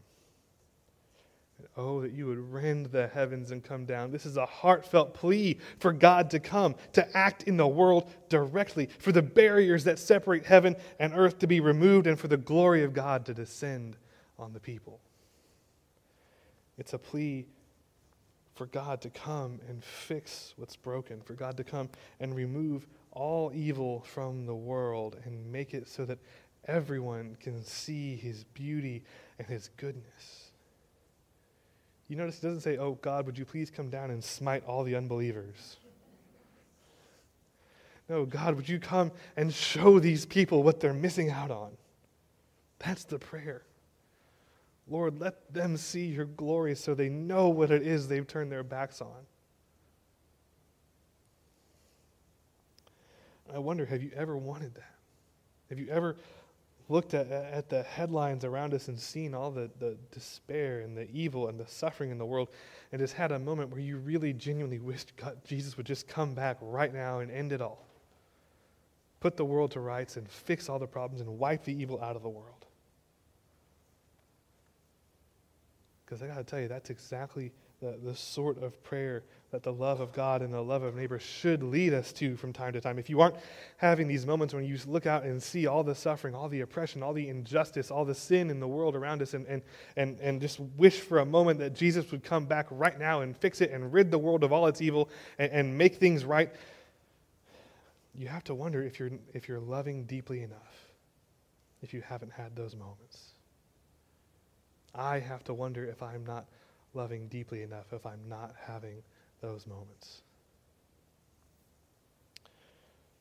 And 1.60 1.68
oh, 1.76 2.00
that 2.00 2.12
you 2.12 2.26
would 2.26 2.38
rend 2.38 2.86
the 2.86 3.08
heavens 3.08 3.50
and 3.50 3.62
come 3.62 3.84
down. 3.84 4.10
This 4.10 4.24
is 4.24 4.38
a 4.38 4.46
heartfelt 4.46 5.12
plea 5.12 5.58
for 5.78 5.92
God 5.92 6.30
to 6.30 6.40
come, 6.40 6.74
to 6.94 7.16
act 7.16 7.42
in 7.42 7.58
the 7.58 7.68
world 7.68 8.10
directly, 8.30 8.88
for 8.98 9.12
the 9.12 9.20
barriers 9.20 9.84
that 9.84 9.98
separate 9.98 10.46
heaven 10.46 10.74
and 10.98 11.12
earth 11.14 11.38
to 11.40 11.46
be 11.46 11.60
removed, 11.60 12.06
and 12.06 12.18
for 12.18 12.28
the 12.28 12.38
glory 12.38 12.82
of 12.82 12.94
God 12.94 13.26
to 13.26 13.34
descend 13.34 13.98
on 14.38 14.54
the 14.54 14.60
people. 14.60 15.00
It's 16.78 16.94
a 16.94 16.98
plea 16.98 17.46
for 18.54 18.64
God 18.64 19.02
to 19.02 19.10
come 19.10 19.60
and 19.68 19.84
fix 19.84 20.54
what's 20.56 20.76
broken, 20.76 21.20
for 21.20 21.34
God 21.34 21.58
to 21.58 21.64
come 21.64 21.90
and 22.20 22.34
remove 22.34 22.86
all 23.12 23.52
evil 23.54 24.00
from 24.00 24.46
the 24.46 24.54
world 24.54 25.18
and 25.24 25.52
make 25.52 25.74
it 25.74 25.88
so 25.88 26.06
that 26.06 26.20
everyone 26.64 27.36
can 27.38 27.62
see 27.62 28.16
his 28.16 28.44
beauty 28.44 29.04
and 29.38 29.46
his 29.46 29.68
goodness. 29.76 30.49
You 32.10 32.16
notice 32.16 32.38
it 32.38 32.42
doesn't 32.42 32.62
say, 32.62 32.76
Oh 32.76 32.98
God, 33.02 33.24
would 33.26 33.38
you 33.38 33.44
please 33.44 33.70
come 33.70 33.88
down 33.88 34.10
and 34.10 34.22
smite 34.22 34.64
all 34.66 34.82
the 34.82 34.96
unbelievers? 34.96 35.76
No, 38.08 38.26
God, 38.26 38.56
would 38.56 38.68
you 38.68 38.80
come 38.80 39.12
and 39.36 39.54
show 39.54 40.00
these 40.00 40.26
people 40.26 40.64
what 40.64 40.80
they're 40.80 40.92
missing 40.92 41.30
out 41.30 41.52
on? 41.52 41.70
That's 42.80 43.04
the 43.04 43.20
prayer. 43.20 43.62
Lord, 44.88 45.20
let 45.20 45.54
them 45.54 45.76
see 45.76 46.06
your 46.06 46.24
glory 46.24 46.74
so 46.74 46.94
they 46.94 47.08
know 47.08 47.48
what 47.48 47.70
it 47.70 47.86
is 47.86 48.08
they've 48.08 48.26
turned 48.26 48.50
their 48.50 48.64
backs 48.64 49.00
on. 49.00 49.26
I 53.54 53.58
wonder, 53.60 53.86
have 53.86 54.02
you 54.02 54.10
ever 54.16 54.36
wanted 54.36 54.74
that? 54.74 54.96
Have 55.68 55.78
you 55.78 55.86
ever 55.88 56.16
looked 56.90 57.14
at, 57.14 57.30
at 57.30 57.70
the 57.70 57.84
headlines 57.84 58.44
around 58.44 58.74
us 58.74 58.88
and 58.88 58.98
seen 58.98 59.32
all 59.32 59.50
the, 59.50 59.70
the 59.78 59.96
despair 60.10 60.80
and 60.80 60.96
the 60.96 61.08
evil 61.12 61.48
and 61.48 61.58
the 61.58 61.66
suffering 61.66 62.10
in 62.10 62.18
the 62.18 62.26
world 62.26 62.48
and 62.90 63.00
just 63.00 63.14
had 63.14 63.30
a 63.30 63.38
moment 63.38 63.70
where 63.70 63.80
you 63.80 63.96
really 63.98 64.32
genuinely 64.32 64.80
wished 64.80 65.14
God, 65.16 65.38
Jesus 65.44 65.76
would 65.76 65.86
just 65.86 66.08
come 66.08 66.34
back 66.34 66.58
right 66.60 66.92
now 66.92 67.20
and 67.20 67.30
end 67.30 67.52
it 67.52 67.62
all? 67.62 67.86
Put 69.20 69.36
the 69.36 69.44
world 69.44 69.70
to 69.72 69.80
rights 69.80 70.16
and 70.16 70.28
fix 70.28 70.68
all 70.68 70.80
the 70.80 70.86
problems 70.86 71.20
and 71.20 71.38
wipe 71.38 71.62
the 71.62 71.80
evil 71.80 72.02
out 72.02 72.16
of 72.16 72.22
the 72.22 72.28
world. 72.28 72.66
Because 76.04 76.22
I 76.22 76.26
got 76.26 76.38
to 76.38 76.44
tell 76.44 76.58
you, 76.58 76.66
that's 76.66 76.90
exactly 76.90 77.52
the, 77.80 77.98
the 78.02 78.14
sort 78.14 78.62
of 78.62 78.82
prayer 78.82 79.24
that 79.50 79.62
the 79.62 79.72
love 79.72 80.00
of 80.00 80.12
God 80.12 80.42
and 80.42 80.52
the 80.52 80.60
love 80.60 80.82
of 80.82 80.94
neighbor 80.94 81.18
should 81.18 81.62
lead 81.62 81.92
us 81.92 82.12
to 82.14 82.36
from 82.36 82.52
time 82.52 82.72
to 82.74 82.80
time. 82.80 82.98
If 82.98 83.10
you 83.10 83.20
aren't 83.20 83.36
having 83.78 84.06
these 84.06 84.24
moments 84.26 84.54
when 84.54 84.64
you 84.64 84.78
look 84.86 85.06
out 85.06 85.24
and 85.24 85.42
see 85.42 85.66
all 85.66 85.82
the 85.82 85.94
suffering, 85.94 86.34
all 86.34 86.48
the 86.48 86.60
oppression, 86.60 87.02
all 87.02 87.12
the 87.12 87.28
injustice, 87.28 87.90
all 87.90 88.04
the 88.04 88.14
sin 88.14 88.50
in 88.50 88.60
the 88.60 88.68
world 88.68 88.94
around 88.94 89.22
us, 89.22 89.34
and, 89.34 89.46
and, 89.46 89.62
and, 89.96 90.20
and 90.20 90.40
just 90.40 90.60
wish 90.76 91.00
for 91.00 91.18
a 91.18 91.26
moment 91.26 91.58
that 91.58 91.74
Jesus 91.74 92.10
would 92.12 92.22
come 92.22 92.46
back 92.46 92.66
right 92.70 92.98
now 92.98 93.22
and 93.22 93.36
fix 93.36 93.60
it 93.60 93.70
and 93.70 93.92
rid 93.92 94.10
the 94.10 94.18
world 94.18 94.44
of 94.44 94.52
all 94.52 94.66
its 94.66 94.80
evil 94.80 95.08
and, 95.38 95.50
and 95.50 95.78
make 95.78 95.96
things 95.96 96.24
right, 96.24 96.52
you 98.14 98.28
have 98.28 98.44
to 98.44 98.54
wonder 98.54 98.82
if 98.82 99.00
you're, 99.00 99.10
if 99.34 99.48
you're 99.48 99.60
loving 99.60 100.04
deeply 100.04 100.42
enough 100.42 100.90
if 101.82 101.94
you 101.94 102.02
haven't 102.02 102.32
had 102.32 102.54
those 102.54 102.76
moments. 102.76 103.30
I 104.94 105.18
have 105.18 105.44
to 105.44 105.54
wonder 105.54 105.84
if 105.84 106.02
I'm 106.02 106.24
not 106.26 106.46
loving 106.94 107.28
deeply 107.28 107.62
enough, 107.62 107.92
if 107.92 108.06
I'm 108.06 108.20
not 108.28 108.54
having 108.66 109.02
those 109.40 109.66
moments. 109.66 110.22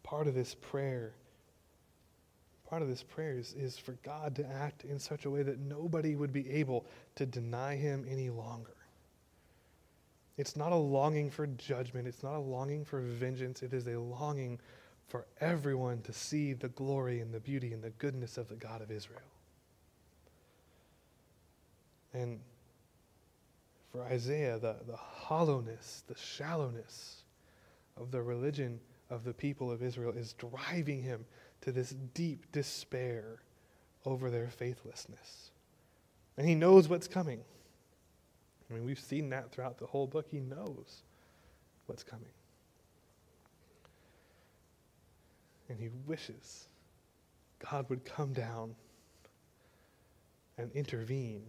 Part 0.03 0.27
of 0.27 0.33
this 0.33 0.55
prayer, 0.55 1.13
part 2.67 2.81
of 2.81 2.87
this 2.87 3.03
prayer 3.03 3.37
is, 3.37 3.53
is 3.53 3.77
for 3.77 3.93
God 4.03 4.35
to 4.35 4.45
act 4.45 4.83
in 4.85 4.97
such 4.97 5.25
a 5.25 5.29
way 5.29 5.43
that 5.43 5.59
nobody 5.59 6.15
would 6.15 6.33
be 6.33 6.49
able 6.49 6.85
to 7.15 7.25
deny 7.25 7.75
him 7.75 8.05
any 8.09 8.29
longer. 8.29 8.75
It's 10.37 10.55
not 10.55 10.71
a 10.71 10.75
longing 10.75 11.29
for 11.29 11.47
judgment. 11.47 12.07
It's 12.07 12.23
not 12.23 12.33
a 12.33 12.39
longing 12.39 12.85
for 12.85 13.01
vengeance. 13.01 13.61
It 13.61 13.73
is 13.73 13.87
a 13.87 13.99
longing 13.99 14.57
for 15.09 15.25
everyone 15.41 16.01
to 16.03 16.13
see 16.13 16.53
the 16.53 16.69
glory 16.69 17.19
and 17.19 17.33
the 17.33 17.39
beauty 17.41 17.73
and 17.73 17.83
the 17.83 17.89
goodness 17.91 18.37
of 18.37 18.47
the 18.47 18.55
God 18.55 18.81
of 18.81 18.89
Israel. 18.89 19.19
And 22.13 22.39
for 23.91 24.03
Isaiah, 24.03 24.59
the, 24.59 24.75
the 24.87 24.95
hollowness, 24.95 26.03
the 26.07 26.15
shallowness 26.15 27.23
of 27.97 28.11
the 28.11 28.21
religion 28.21 28.79
of 29.09 29.23
the 29.23 29.33
people 29.33 29.71
of 29.71 29.81
Israel 29.81 30.13
is 30.15 30.33
driving 30.33 31.01
him 31.01 31.25
to 31.61 31.71
this 31.71 31.95
deep 32.13 32.51
despair 32.51 33.39
over 34.05 34.29
their 34.29 34.47
faithlessness. 34.47 35.51
And 36.37 36.47
he 36.47 36.55
knows 36.55 36.87
what's 36.87 37.07
coming. 37.07 37.41
I 38.69 38.73
mean, 38.73 38.85
we've 38.85 38.99
seen 38.99 39.29
that 39.29 39.51
throughout 39.51 39.77
the 39.77 39.87
whole 39.87 40.07
book. 40.07 40.27
He 40.29 40.39
knows 40.39 41.03
what's 41.87 42.03
coming. 42.03 42.29
And 45.67 45.79
he 45.79 45.89
wishes 46.05 46.67
God 47.59 47.89
would 47.89 48.05
come 48.05 48.31
down 48.31 48.73
and 50.57 50.71
intervene 50.71 51.43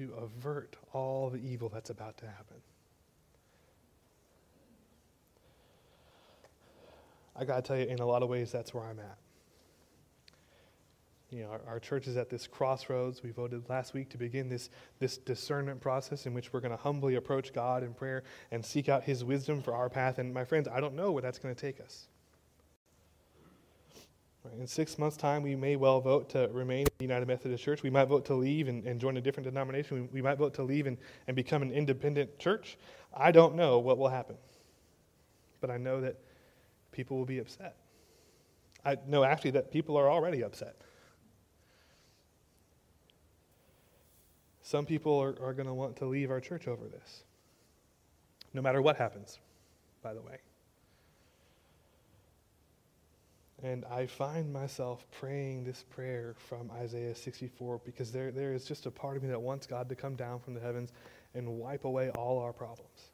to 0.00 0.14
avert 0.14 0.76
all 0.94 1.28
the 1.28 1.38
evil 1.38 1.68
that's 1.68 1.90
about 1.90 2.16
to 2.16 2.26
happen. 2.26 2.56
I 7.36 7.44
got 7.44 7.56
to 7.56 7.62
tell 7.62 7.76
you, 7.76 7.84
in 7.84 7.98
a 7.98 8.06
lot 8.06 8.22
of 8.22 8.30
ways, 8.30 8.50
that's 8.50 8.72
where 8.72 8.84
I'm 8.84 8.98
at. 8.98 9.18
You 11.30 11.42
know, 11.42 11.50
our, 11.50 11.60
our, 11.68 11.80
church 11.80 12.08
is 12.08 12.16
at 12.16 12.30
this 12.30 12.46
crossroads. 12.46 13.22
We 13.22 13.30
voted 13.30 13.68
last 13.68 13.92
week 13.92 14.08
to 14.10 14.18
begin 14.18 14.48
this, 14.48 14.70
this 14.98 15.18
discernment 15.18 15.80
process 15.80 16.26
in 16.26 16.32
which 16.32 16.52
we're 16.52 16.60
going 16.60 16.72
to 16.72 16.82
humbly 16.82 17.16
approach 17.16 17.52
God 17.52 17.82
in 17.82 17.92
prayer 17.92 18.24
and 18.50 18.64
seek 18.64 18.88
out 18.88 19.04
His 19.04 19.22
wisdom 19.22 19.62
for 19.62 19.74
our 19.74 19.90
path. 19.90 20.18
And 20.18 20.32
my 20.32 20.44
friends, 20.44 20.66
I 20.66 20.80
don't 20.80 20.94
know 20.94 21.12
where 21.12 21.22
that's 21.22 21.38
going 21.38 21.54
to 21.54 21.60
take 21.60 21.78
us. 21.78 22.08
In 24.58 24.66
six 24.66 24.98
months' 24.98 25.18
time, 25.18 25.42
we 25.42 25.54
may 25.54 25.76
well 25.76 26.00
vote 26.00 26.30
to 26.30 26.48
remain 26.50 26.80
in 26.80 26.92
the 26.98 27.04
United 27.04 27.28
Methodist 27.28 27.62
Church. 27.62 27.82
We 27.82 27.90
might 27.90 28.06
vote 28.06 28.24
to 28.26 28.34
leave 28.34 28.68
and, 28.68 28.84
and 28.86 28.98
join 28.98 29.16
a 29.18 29.20
different 29.20 29.44
denomination. 29.44 30.02
We, 30.02 30.20
we, 30.20 30.22
might 30.22 30.38
vote 30.38 30.54
to 30.54 30.62
leave 30.62 30.86
and, 30.86 30.96
and 31.26 31.36
become 31.36 31.60
an 31.60 31.70
independent 31.70 32.38
church. 32.38 32.78
I 33.14 33.32
don't 33.32 33.54
know 33.54 33.78
what 33.78 33.98
will 33.98 34.08
happen. 34.08 34.36
But 35.60 35.70
I 35.70 35.76
know 35.76 36.00
that 36.00 36.16
people 36.90 37.18
will 37.18 37.26
be 37.26 37.38
upset. 37.38 37.76
I 38.84 38.96
know 39.06 39.24
actually 39.24 39.50
that 39.52 39.70
people 39.70 39.96
are 39.98 40.10
already 40.10 40.42
upset. 40.42 40.76
Some 44.62 44.86
people 44.86 45.18
are, 45.18 45.36
are 45.42 45.52
going 45.52 45.66
to 45.66 45.74
want 45.74 45.96
to 45.96 46.06
leave 46.06 46.30
our 46.30 46.40
church 46.40 46.66
over 46.66 46.86
this, 46.86 47.24
no 48.54 48.62
matter 48.62 48.80
what 48.80 48.96
happens, 48.96 49.38
by 50.02 50.14
the 50.14 50.22
way. 50.22 50.38
And 53.62 53.84
I 53.86 54.06
find 54.06 54.52
myself 54.52 55.06
praying 55.10 55.64
this 55.64 55.84
prayer 55.90 56.34
from 56.48 56.70
Isaiah 56.70 57.14
64 57.14 57.82
because 57.84 58.10
there, 58.10 58.30
there 58.30 58.54
is 58.54 58.64
just 58.64 58.86
a 58.86 58.90
part 58.90 59.16
of 59.16 59.22
me 59.22 59.28
that 59.28 59.40
wants 59.40 59.66
God 59.66 59.88
to 59.90 59.94
come 59.94 60.16
down 60.16 60.40
from 60.40 60.54
the 60.54 60.60
heavens 60.60 60.92
and 61.34 61.46
wipe 61.58 61.84
away 61.84 62.10
all 62.10 62.38
our 62.38 62.54
problems. 62.54 63.10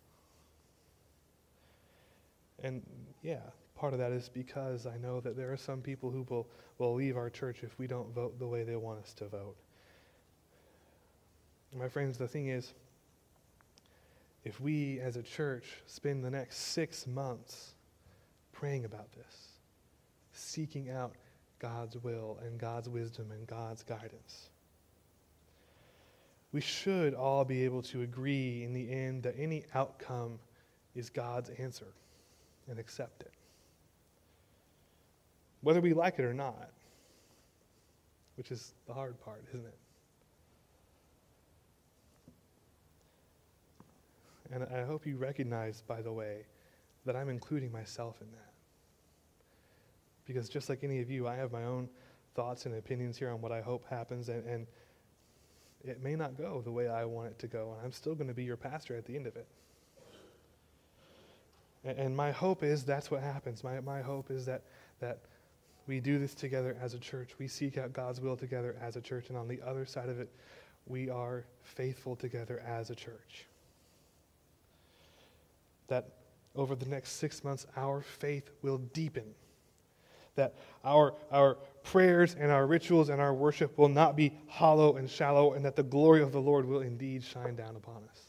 And 2.62 2.82
yeah, 3.22 3.40
part 3.74 3.92
of 3.92 3.98
that 3.98 4.12
is 4.12 4.28
because 4.28 4.87
I 4.87 4.96
know 4.98 5.20
that 5.20 5.37
there 5.37 5.52
are 5.52 5.56
some 5.56 5.80
people 5.80 6.11
who 6.11 6.24
will, 6.30 6.48
will 6.78 6.94
leave 6.94 7.16
our 7.16 7.28
church 7.28 7.62
if 7.62 7.76
we 7.78 7.88
don't 7.88 8.14
vote 8.14 8.38
the 8.38 8.46
way 8.46 8.62
they 8.62 8.76
want 8.76 9.00
us 9.00 9.12
to 9.14 9.26
vote. 9.26 9.56
My 11.76 11.88
friends, 11.88 12.16
the 12.16 12.28
thing 12.28 12.48
is, 12.48 12.72
if 14.44 14.61
we 14.61 15.00
as 15.00 15.16
a 15.16 15.22
church 15.22 15.64
spend 15.87 16.24
the 16.24 16.30
next 16.30 16.59
six 16.59 17.06
months 17.06 17.74
praying 18.52 18.85
about 18.85 19.12
this, 19.12 19.45
seeking 20.37 20.90
out 20.90 21.14
God's 21.59 21.96
will 21.96 22.38
and 22.44 22.59
God's 22.59 22.88
wisdom 22.88 23.31
and 23.31 23.46
God's 23.46 23.83
guidance. 23.83 24.51
We 26.53 26.61
should 26.61 27.14
all 27.14 27.44
be 27.44 27.64
able 27.64 27.83
to 27.83 28.03
agree 28.03 28.62
in 28.64 28.72
the 28.72 28.90
end 28.90 29.22
that 29.25 29.35
any 29.38 29.64
outcome 29.75 30.38
is 30.94 31.11
God's 31.11 31.51
answer 31.51 31.88
and 32.68 32.79
accept 32.79 33.22
it. 33.22 33.33
Whether 35.62 35.81
we 35.81 35.92
like 35.92 36.18
it 36.18 36.25
or 36.25 36.35
not, 36.35 36.70
which 38.37 38.51
is 38.51 38.72
the 38.87 38.94
hard 38.94 39.20
part, 39.20 39.42
isn't 39.53 39.66
it? 39.66 39.79
And 44.53 44.64
I 44.64 44.85
hope 44.85 45.07
you 45.07 45.16
recognize, 45.16 45.83
by 45.87 46.01
the 46.03 46.12
way, 46.12 46.46
that 47.05 47.16
I'm 47.16 47.29
including 47.29 47.72
myself 47.72 48.20
in 48.20 48.29
that. 48.33 48.45
Because 50.27 50.49
just 50.49 50.69
like 50.69 50.83
any 50.83 51.01
of 51.01 51.11
you, 51.11 51.27
I 51.27 51.37
have 51.37 51.53
my 51.53 51.65
own 51.65 51.89
thoughts 52.35 52.67
and 52.67 52.75
opinions 52.75 53.17
here 53.17 53.31
on 53.31 53.41
what 53.41 53.53
I 53.53 53.61
hope 53.61 53.89
happens, 53.89 54.29
and, 54.29 54.45
and 54.45 54.67
it 55.85 56.03
may 56.03 56.17
not 56.17 56.37
go 56.37 56.61
the 56.61 56.71
way 56.71 56.89
I 56.89 57.05
want 57.05 57.29
it 57.29 57.39
to 57.41 57.47
go, 57.47 57.73
and 57.73 57.85
I'm 57.85 57.93
still 57.93 58.15
going 58.15 58.29
to 58.29 58.35
be 58.35 58.45
your 58.45 58.57
pastor 58.57 58.97
at 58.97 59.07
the 59.07 59.17
end 59.17 59.27
of 59.27 59.37
it. 59.37 59.47
And, 61.85 61.99
and 61.99 62.17
my 62.17 62.33
hope 62.33 62.62
is 62.62 62.85
that's 62.85 63.11
what 63.11 63.23
happens. 63.23 63.62
My, 63.62 63.81
my 63.81 64.03
hope 64.03 64.31
is 64.31 64.45
that, 64.47 64.62
that 65.01 65.21
we 65.87 66.01
do 66.01 66.19
this 66.19 66.35
together 66.35 66.77
as 66.83 66.95
a 66.95 66.99
church. 66.99 67.31
We 67.39 67.47
seek 67.47 67.79
out 67.79 67.93
God's 67.93 68.21
will 68.21 68.37
together 68.37 68.77
as 68.83 68.97
a 68.97 69.01
church, 69.01 69.29
and 69.29 69.39
on 69.39 69.49
the 69.49 69.61
other 69.65 69.87
side 69.87 70.09
of 70.09 70.19
it, 70.19 70.29
we 70.87 71.09
are 71.09 71.45
faithful 71.62 72.17
together 72.17 72.62
as 72.67 72.91
a 72.91 72.95
church. 72.95 73.47
That 75.89 76.09
over 76.55 76.75
the 76.75 76.87
next 76.87 77.12
six 77.12 77.45
months, 77.45 77.67
our 77.77 78.03
faith 78.03 78.51
will 78.62 78.79
deepen 78.79 79.35
that 80.37 80.55
our, 80.85 81.14
our 81.31 81.57
prayers 81.83 82.37
and 82.38 82.51
our 82.51 82.66
rituals 82.66 83.09
and 83.09 83.20
our 83.20 83.35
worship 83.35 83.77
will 83.77 83.88
not 83.88 84.16
be 84.16 84.38
hollow 84.46 84.96
and 84.96 85.11
shallow, 85.11 85.53
and 85.55 85.64
that 85.64 85.77
the 85.77 85.83
glory 85.83 86.22
of 86.22 86.33
the 86.33 86.40
Lord 86.40 86.66
will 86.66 86.81
indeed 86.81 87.25
shine 87.25 87.57
down 87.57 87.77
upon 87.77 88.03
us. 88.11 88.20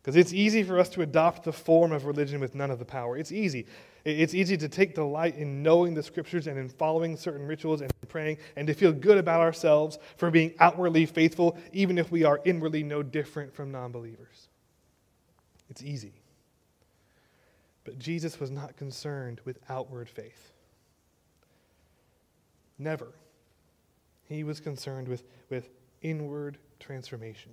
Because 0.00 0.16
it's 0.16 0.32
easy 0.32 0.62
for 0.62 0.78
us 0.78 0.88
to 0.90 1.02
adopt 1.02 1.42
the 1.42 1.52
form 1.52 1.90
of 1.90 2.04
religion 2.04 2.40
with 2.40 2.54
none 2.54 2.70
of 2.70 2.78
the 2.78 2.84
power. 2.84 3.16
It's 3.16 3.32
easy. 3.32 3.66
It's 4.04 4.34
easy 4.34 4.56
to 4.56 4.68
take 4.68 4.94
delight 4.94 5.34
in 5.36 5.64
knowing 5.64 5.94
the 5.94 6.02
scriptures 6.02 6.46
and 6.46 6.56
in 6.56 6.68
following 6.68 7.16
certain 7.16 7.44
rituals 7.44 7.80
and 7.80 7.90
praying 8.08 8.38
and 8.54 8.68
to 8.68 8.74
feel 8.74 8.92
good 8.92 9.18
about 9.18 9.40
ourselves 9.40 9.98
for 10.16 10.30
being 10.30 10.54
outwardly 10.60 11.06
faithful, 11.06 11.58
even 11.72 11.98
if 11.98 12.12
we 12.12 12.22
are 12.22 12.40
inwardly 12.44 12.84
no 12.84 13.02
different 13.02 13.52
from 13.52 13.72
non 13.72 13.90
believers. 13.90 14.48
It's 15.68 15.82
easy. 15.82 16.12
But 17.86 17.98
Jesus 17.98 18.38
was 18.38 18.50
not 18.50 18.76
concerned 18.76 19.40
with 19.46 19.58
outward 19.70 20.10
faith. 20.10 20.52
Never. 22.78 23.14
He 24.28 24.44
was 24.44 24.60
concerned 24.60 25.08
with, 25.08 25.22
with 25.48 25.70
inward 26.02 26.58
transformation. 26.80 27.52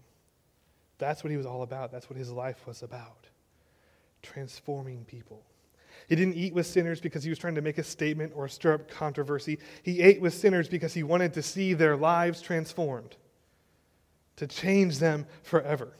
That's 0.98 1.24
what 1.24 1.32
he 1.32 1.38
was 1.38 1.46
all 1.46 1.62
about. 1.62 1.92
That's 1.92 2.10
what 2.10 2.18
his 2.18 2.32
life 2.32 2.68
was 2.68 2.84
about 2.84 3.28
transforming 4.24 5.06
people. 5.06 5.44
He 6.10 6.16
didn't 6.16 6.36
eat 6.36 6.54
with 6.54 6.66
sinners 6.66 7.00
because 7.00 7.24
he 7.24 7.30
was 7.30 7.38
trying 7.38 7.56
to 7.56 7.62
make 7.62 7.78
a 7.78 7.84
statement 7.84 8.34
or 8.36 8.48
stir 8.48 8.74
up 8.74 8.90
controversy. 8.90 9.60
He 9.84 10.02
ate 10.02 10.22
with 10.22 10.34
sinners 10.34 10.68
because 10.68 10.94
he 10.94 11.04
wanted 11.04 11.34
to 11.34 11.44
see 11.44 11.74
their 11.74 11.96
lives 11.96 12.42
transformed, 12.42 13.16
to 14.38 14.48
change 14.48 15.00
them 15.00 15.28
forever. 15.44 15.94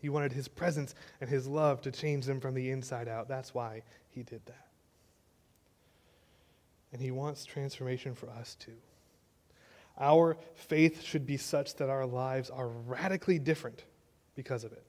He 0.00 0.08
wanted 0.08 0.32
his 0.32 0.48
presence 0.48 0.94
and 1.20 1.28
his 1.28 1.46
love 1.46 1.80
to 1.82 1.90
change 1.90 2.24
them 2.24 2.40
from 2.40 2.54
the 2.54 2.70
inside 2.70 3.08
out. 3.08 3.28
That's 3.28 3.54
why 3.54 3.82
he 4.10 4.22
did 4.22 4.44
that. 4.46 4.66
And 6.92 7.00
he 7.00 7.10
wants 7.10 7.44
transformation 7.44 8.14
for 8.14 8.28
us 8.30 8.56
too. 8.56 8.76
Our 9.98 10.38
faith 10.54 11.02
should 11.02 11.26
be 11.26 11.36
such 11.36 11.74
that 11.76 11.90
our 11.90 12.06
lives 12.06 12.48
are 12.48 12.68
radically 12.68 13.38
different 13.38 13.84
because 14.34 14.64
of 14.64 14.72
it. 14.72 14.84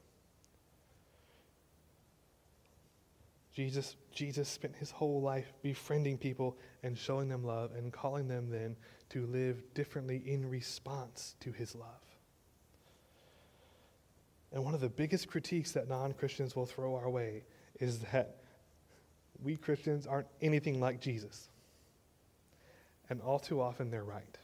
Jesus, 3.54 3.97
Jesus 4.13 4.47
spent 4.47 4.78
his 4.78 4.91
whole 4.91 5.21
life 5.21 5.54
befriending 5.62 6.17
people 6.17 6.58
and 6.84 6.97
showing 6.97 7.28
them 7.28 7.43
love 7.43 7.71
and 7.76 7.91
calling 7.91 8.30
them 8.30 8.50
then 8.50 8.78
to 9.10 9.26
live 9.26 9.62
differently 9.74 10.24
in 10.26 10.50
response 10.50 11.36
to 11.41 11.52
his 11.52 11.76
love. 11.76 12.11
And 14.51 14.63
one 14.65 14.73
of 14.73 14.81
the 14.81 14.89
biggest 14.89 15.27
critiques 15.27 15.71
that 15.71 15.87
non 15.87 16.13
Christians 16.13 16.55
will 16.55 16.65
throw 16.65 16.95
our 16.95 17.09
way 17.09 17.43
is 17.79 17.99
that 17.99 18.37
we 19.41 19.55
Christians 19.55 20.05
aren't 20.05 20.27
anything 20.41 20.79
like 20.79 20.99
Jesus. 20.99 21.49
And 23.09 23.21
all 23.21 23.39
too 23.39 23.61
often 23.61 23.89
they're 23.89 24.03
right. 24.03 24.37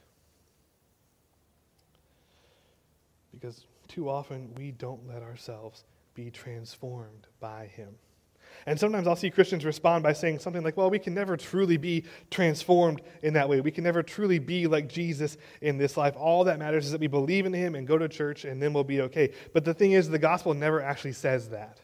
Because 3.31 3.65
too 3.87 4.09
often 4.09 4.53
we 4.57 4.71
don't 4.71 5.07
let 5.07 5.21
ourselves 5.21 5.83
be 6.13 6.31
transformed 6.31 7.27
by 7.39 7.67
him. 7.67 7.95
And 8.65 8.79
sometimes 8.79 9.07
I'll 9.07 9.15
see 9.15 9.29
Christians 9.29 9.63
respond 9.63 10.03
by 10.03 10.13
saying 10.13 10.39
something 10.39 10.63
like, 10.63 10.75
well, 10.75 10.89
we 10.89 10.99
can 10.99 11.13
never 11.13 11.37
truly 11.37 11.77
be 11.77 12.03
transformed 12.31 13.01
in 13.21 13.33
that 13.33 13.47
way. 13.47 13.61
We 13.61 13.71
can 13.71 13.83
never 13.83 14.03
truly 14.03 14.39
be 14.39 14.67
like 14.67 14.89
Jesus 14.89 15.37
in 15.61 15.77
this 15.77 15.95
life. 15.95 16.15
All 16.17 16.45
that 16.45 16.59
matters 16.59 16.85
is 16.85 16.91
that 16.91 17.01
we 17.01 17.07
believe 17.07 17.45
in 17.45 17.53
him 17.53 17.75
and 17.75 17.87
go 17.87 17.97
to 17.97 18.09
church, 18.09 18.45
and 18.45 18.61
then 18.61 18.73
we'll 18.73 18.83
be 18.83 19.01
okay. 19.01 19.31
But 19.53 19.65
the 19.65 19.73
thing 19.73 19.93
is, 19.93 20.09
the 20.09 20.19
gospel 20.19 20.53
never 20.53 20.81
actually 20.81 21.13
says 21.13 21.49
that. 21.49 21.79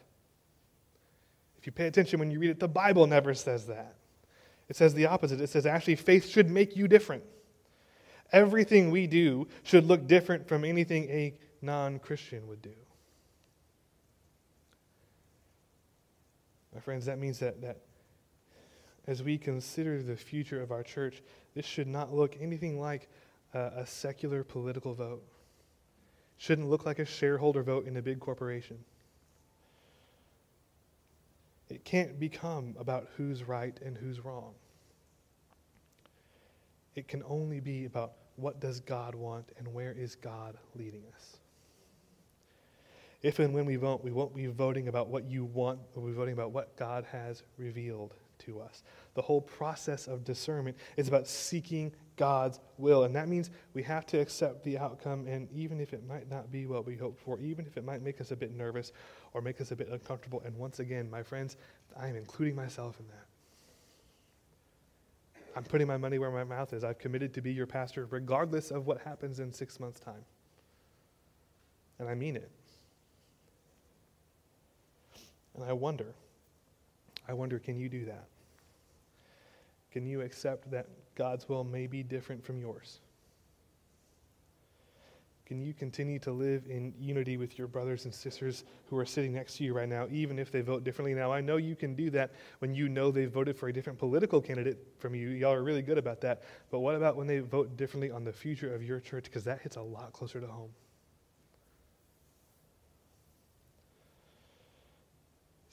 If 1.58 1.68
you 1.68 1.72
pay 1.72 1.88
attention 1.88 2.20
when 2.20 2.30
you 2.30 2.40
read 2.40 2.50
it, 2.50 2.60
the 2.60 2.68
Bible 2.68 3.08
never 3.08 3.34
says 3.34 3.68
that. 3.68 3.96
It 4.68 4.76
says 4.76 4.94
the 4.94 5.06
opposite. 5.06 5.40
It 5.40 5.50
says 5.50 5.66
actually 5.66 5.96
faith 5.96 6.28
should 6.28 6.50
make 6.50 6.76
you 6.76 6.88
different. 6.88 7.24
Everything 8.32 8.92
we 8.92 9.08
do 9.08 9.48
should 9.64 9.86
look 9.86 10.08
different 10.08 10.48
from 10.48 10.66
anything 10.66 11.06
a 11.10 11.36
non 11.62 12.00
Christian 12.00 12.48
would 12.48 12.62
do. 12.62 12.74
My 16.74 16.80
friends, 16.82 17.06
that 17.06 17.20
means 17.20 17.40
that, 17.40 17.62
that 17.62 17.78
as 19.08 19.22
we 19.22 19.38
consider 19.38 20.02
the 20.02 20.16
future 20.16 20.62
of 20.62 20.72
our 20.72 20.84
church, 20.84 21.22
this 21.56 21.66
should 21.66 21.88
not 21.88 22.14
look 22.14 22.36
anything 22.40 22.80
like 22.80 23.10
a, 23.54 23.60
a 23.78 23.86
secular 23.86 24.44
political 24.44 24.94
vote. 24.94 25.24
Shouldn't 26.38 26.70
look 26.70 26.86
like 26.86 27.00
a 27.00 27.06
shareholder 27.06 27.64
vote 27.64 27.86
in 27.86 27.98
a 27.98 28.02
big 28.02 28.20
corporation. 28.20 28.80
It 31.70 31.86
can't 31.86 32.20
become 32.20 32.76
about 32.80 33.08
who's 33.18 33.44
right 33.44 33.78
and 33.84 33.98
who's 33.98 34.24
wrong. 34.24 34.54
It 36.96 37.08
can 37.08 37.24
only 37.28 37.60
be 37.60 37.86
about 37.86 38.14
what 38.36 38.60
does 38.60 38.80
God 38.80 39.16
want 39.16 39.52
and 39.58 39.74
where 39.74 39.92
is 39.92 40.16
God 40.16 40.58
leading 40.76 41.04
us. 41.16 41.33
If 43.24 43.40
and 43.40 43.54
when 43.54 43.66
we 43.66 43.78
vote, 43.78 44.04
we 44.04 44.12
won't 44.12 44.36
be 44.36 44.48
voting 44.48 44.90
about 44.90 45.08
what 45.08 45.24
you 45.24 45.46
want, 45.46 45.80
we'll 45.96 46.06
be 46.08 46.14
voting 46.14 46.34
about 46.34 46.52
what 46.52 46.76
God 46.76 47.06
has 47.06 47.44
revealed 47.58 48.14
to 48.40 48.60
us. 48.60 48.84
The 49.14 49.22
whole 49.22 49.40
process 49.40 50.08
of 50.08 50.26
discernment 50.26 50.76
is 50.98 51.08
about 51.08 51.28
seeking 51.28 51.94
God's 52.18 52.60
will. 52.78 53.06
And 53.06 53.16
that 53.16 53.30
means 53.30 53.50
we 53.74 53.82
have 53.84 54.06
to 54.08 54.20
accept 54.20 54.64
the 54.66 54.78
outcome, 54.78 55.26
and 55.28 55.48
even 55.52 55.80
if 55.80 55.94
it 55.94 56.06
might 56.06 56.30
not 56.30 56.52
be 56.52 56.66
what 56.66 56.86
we 56.86 56.98
hoped 56.98 57.20
for, 57.22 57.40
even 57.40 57.66
if 57.66 57.78
it 57.78 57.86
might 57.86 58.02
make 58.02 58.20
us 58.20 58.32
a 58.32 58.36
bit 58.36 58.54
nervous 58.54 58.92
or 59.34 59.42
make 59.42 59.62
us 59.62 59.72
a 59.72 59.76
bit 59.76 59.88
uncomfortable. 59.88 60.42
And 60.46 60.58
once 60.58 60.80
again, 60.80 61.10
my 61.10 61.24
friends, 61.24 61.56
I 61.98 62.08
am 62.08 62.18
including 62.18 62.56
myself 62.56 63.00
in 63.00 63.08
that. 63.08 63.26
I'm 65.56 65.64
putting 65.64 65.88
my 65.88 65.98
money 65.98 66.20
where 66.20 66.32
my 66.32 66.44
mouth 66.44 66.74
is. 66.74 66.84
I've 66.84 66.98
committed 66.98 67.34
to 67.36 67.42
be 67.42 67.54
your 67.54 67.68
pastor 67.68 68.08
regardless 68.10 68.72
of 68.72 68.88
what 68.88 69.00
happens 69.02 69.40
in 69.40 69.54
six 69.54 69.80
months' 69.80 70.00
time. 70.00 70.26
And 72.00 72.10
I 72.10 72.16
mean 72.16 72.36
it. 72.36 72.50
And 75.56 75.64
I 75.64 75.74
wonder, 75.74 76.14
I 77.28 77.34
wonder, 77.34 77.60
can 77.60 77.78
you 77.78 77.90
do 77.90 78.06
that? 78.06 78.26
Can 79.92 80.06
you 80.06 80.22
accept 80.22 80.72
that 80.72 80.88
God's 81.16 81.48
will 81.48 81.64
may 81.64 81.88
be 81.88 82.02
different 82.02 82.44
from 82.44 82.60
yours? 82.60 83.00
Can 85.46 85.62
you 85.62 85.74
continue 85.74 86.20
to 86.20 86.32
live 86.32 86.64
in 86.68 86.94
unity 86.98 87.38
with 87.38 87.60
your 87.60 87.68
brothers 87.68 88.06
and 88.06 88.14
sisters 88.14 88.64
who 88.90 88.98
are 88.98 89.06
sitting 89.06 89.34
next 89.34 89.58
to 89.58 89.64
you 89.64 89.74
right 89.74 89.90
now, 89.90 90.08
even 90.10 90.40
if 90.40 90.52
they 90.52 90.62
vote 90.62 90.84
differently? 90.84 91.14
Now, 91.14 91.32
I 91.32 91.42
know 91.42 91.58
you 91.58 91.76
can 91.76 91.96
do 91.96 92.10
that 92.12 92.32
when 92.60 92.74
you 92.74 92.88
know 92.88 93.12
they 93.12 93.26
voted 93.26 93.58
for 93.58 93.68
a 93.68 93.74
different 93.74 94.00
political 94.00 94.42
candidate 94.42 94.80
from 94.98 95.14
you. 95.14 95.30
Y'all 95.30 95.52
are 95.52 95.62
really 95.62 95.82
good 95.82 95.98
about 95.98 96.22
that. 96.22 96.44
But 96.72 96.80
what 96.80 96.96
about 96.96 97.18
when 97.18 97.28
they 97.28 97.40
vote 97.40 97.76
differently 97.76 98.10
on 98.10 98.24
the 98.24 98.32
future 98.32 98.74
of 98.74 98.82
your 98.82 99.02
church? 99.02 99.26
Because 99.26 99.44
that 99.44 99.62
hits 99.62 99.76
a 99.76 99.82
lot 99.82 100.14
closer 100.14 100.40
to 100.40 100.48
home. 100.48 100.72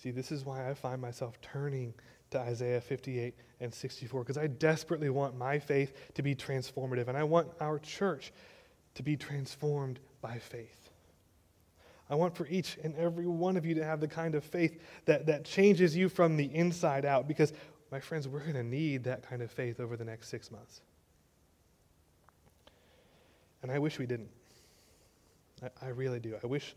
See, 0.03 0.11
this 0.11 0.33
is 0.33 0.47
why 0.47 0.71
I 0.71 0.73
find 0.73 1.01
myself 1.01 1.39
turning 1.43 1.93
to 2.31 2.39
Isaiah 2.39 2.81
58 2.81 3.35
and 3.61 3.75
64, 3.75 4.23
because 4.23 4.39
I 4.39 4.47
desperately 4.47 5.11
want 5.11 5.37
my 5.37 5.59
faith 5.59 5.95
to 6.15 6.23
be 6.23 6.35
transformative, 6.35 7.09
and 7.09 7.19
I 7.19 7.25
want 7.25 7.49
our 7.61 7.79
church 7.79 8.33
to 8.95 9.03
be 9.03 9.15
transformed 9.15 10.01
by 10.23 10.39
faith. 10.39 10.89
I 12.09 12.15
want 12.15 12.35
for 12.35 12.47
each 12.47 12.79
and 12.83 12.97
every 12.97 13.27
one 13.27 13.59
of 13.59 13.67
you 13.67 13.75
to 13.75 13.85
have 13.85 14.01
the 14.01 14.09
kind 14.09 14.35
of 14.35 14.43
faith 14.43 14.81
that, 15.05 15.27
that 15.27 15.45
changes 15.45 15.95
you 15.95 16.09
from 16.09 16.39
the 16.39 16.47
inside 16.55 17.05
out, 17.05 17.29
because, 17.29 17.53
my 17.93 18.01
friends, 18.01 18.27
we're 18.27 18.41
going 18.41 18.55
to 18.55 18.63
need 18.63 19.05
that 19.05 19.23
kind 19.29 19.43
of 19.43 19.51
faith 19.51 19.81
over 19.81 19.99
the 19.99 20.05
next 20.05 20.29
six 20.29 20.51
months. 20.51 20.81
And 23.63 23.71
I 23.71 23.79
wish 23.79 23.99
we 23.99 24.07
didn't. 24.07 24.31
I, 25.63 25.87
I 25.87 25.89
really 25.89 26.21
do. 26.21 26.37
I 26.43 26.47
wish 26.47 26.75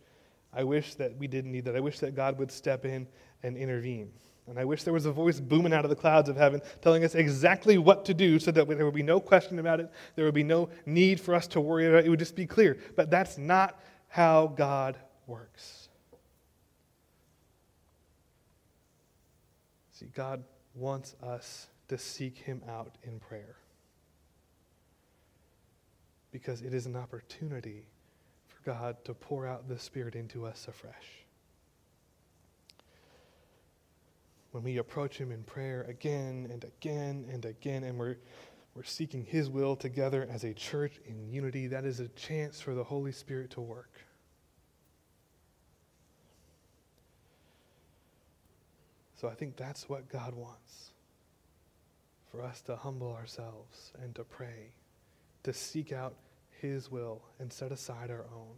I 0.56 0.63
wish 0.63 0.96
that 0.96 1.18
we 1.18 1.28
didn't 1.28 1.52
need 1.52 1.66
that. 1.66 1.76
I 1.76 1.80
wish 1.80 2.00
that 2.00 2.16
God 2.16 2.38
would 2.38 2.52
step 2.52 2.86
in 2.86 3.08
and 3.42 3.58
intervene. 3.58 4.12
And 4.48 4.60
I 4.60 4.66
wish 4.66 4.84
there 4.84 4.94
was 4.94 5.06
a 5.06 5.12
voice 5.12 5.39
booming 5.39 5.74
out 5.74 5.86
of 5.86 5.89
the 5.89 5.96
clouds 5.96 6.28
of 6.28 6.36
heaven 6.36 6.62
telling 6.82 7.04
us 7.04 7.16
exactly 7.16 7.78
what 7.78 8.06
to 8.06 8.13
do 8.13 8.39
so 8.39 8.52
that 8.52 8.68
there 8.68 8.86
would 8.86 8.94
be 8.94 9.02
no 9.02 9.20
question 9.20 9.58
about 9.58 9.80
it. 9.80 9.89
There 10.16 10.26
would 10.26 10.34
be 10.34 10.44
no 10.44 10.70
need 10.86 11.20
for 11.20 11.34
us 11.34 11.48
to 11.48 11.62
worry 11.62 11.88
about 11.88 12.00
it. 12.00 12.06
It 12.06 12.10
would 12.10 12.20
just 12.20 12.36
be 12.36 12.46
clear. 12.46 12.78
But 12.96 13.10
that's 13.10 13.38
not 13.38 13.80
how 14.10 14.48
God 14.48 14.98
works. 15.28 15.88
See, 19.94 20.08
God 20.13 20.44
wants 20.76 21.16
us 21.24 21.68
to 21.88 21.98
seek 21.98 22.38
Him 22.38 22.62
out 22.68 22.98
in 23.04 23.20
prayer 23.20 23.56
because 26.32 26.62
it 26.62 26.74
is 26.74 26.86
an 26.86 26.98
opportunity 26.98 27.86
God 28.63 28.97
to 29.06 29.13
pour 29.13 29.47
out 29.47 29.67
the 29.67 29.80
Spirit 29.80 30.15
into 30.15 30.45
us 30.45 30.67
afresh. 30.67 31.26
When 34.52 34.63
we 34.63 34.78
approach 34.78 35.17
Him 35.17 35.32
in 35.32 35.43
prayer 35.43 35.84
again 35.84 36.47
and 36.52 36.63
again 36.63 37.26
and 37.32 37.45
again, 37.45 37.84
and 37.84 37.97
we're, 37.97 38.17
we're 38.76 38.84
seeking 38.84 39.26
His 39.26 39.49
will 39.49 39.76
together 39.76 40.28
as 40.32 40.43
a 40.43 40.54
church 40.54 40.99
in 41.06 41.28
unity, 41.32 41.67
that 41.67 41.86
is 41.86 41.99
a 41.99 42.08
chance 42.10 42.62
for 42.62 42.73
the 42.73 42.84
Holy 42.84 43.12
Spirit 43.12 43.49
to 43.52 43.62
work. 43.62 43.99
So 49.15 49.30
I 49.30 49.36
think 49.36 49.56
that's 49.56 49.88
what 49.88 50.10
God 50.10 50.36
wants 50.36 50.91
for 52.30 52.43
us 52.43 52.62
to 52.62 52.76
humble 52.76 53.13
ourselves 53.13 53.93
and 54.02 54.13
to 54.15 54.23
pray, 54.23 54.73
to 55.43 55.54
seek 55.54 55.93
out 55.93 56.15
his 56.67 56.91
will 56.91 57.21
and 57.39 57.52
set 57.52 57.71
aside 57.71 58.10
our 58.12 58.26
own. 58.36 58.56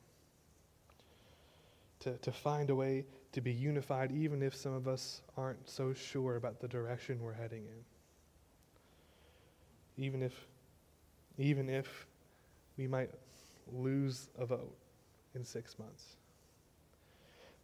To, 2.02 2.18
to 2.18 2.32
find 2.32 2.70
a 2.70 2.76
way 2.76 3.06
to 3.32 3.41
be 3.41 3.52
unified, 3.52 4.12
even 4.12 4.41
if 4.41 4.56
some 4.56 4.74
of 4.74 4.88
us 4.88 5.22
aren't 5.38 5.70
so 5.70 5.94
sure 5.94 6.36
about 6.36 6.60
the 6.60 6.68
direction 6.68 7.22
we're 7.22 7.34
heading 7.34 7.65
in. 7.65 7.84
Even 10.04 10.22
if, 10.22 10.34
even 11.38 11.70
if 11.70 12.06
we 12.78 12.88
might 12.88 13.10
lose 13.72 14.30
a 14.38 14.46
vote 14.46 14.76
in 15.34 15.44
six 15.44 15.80
months. 15.80 16.18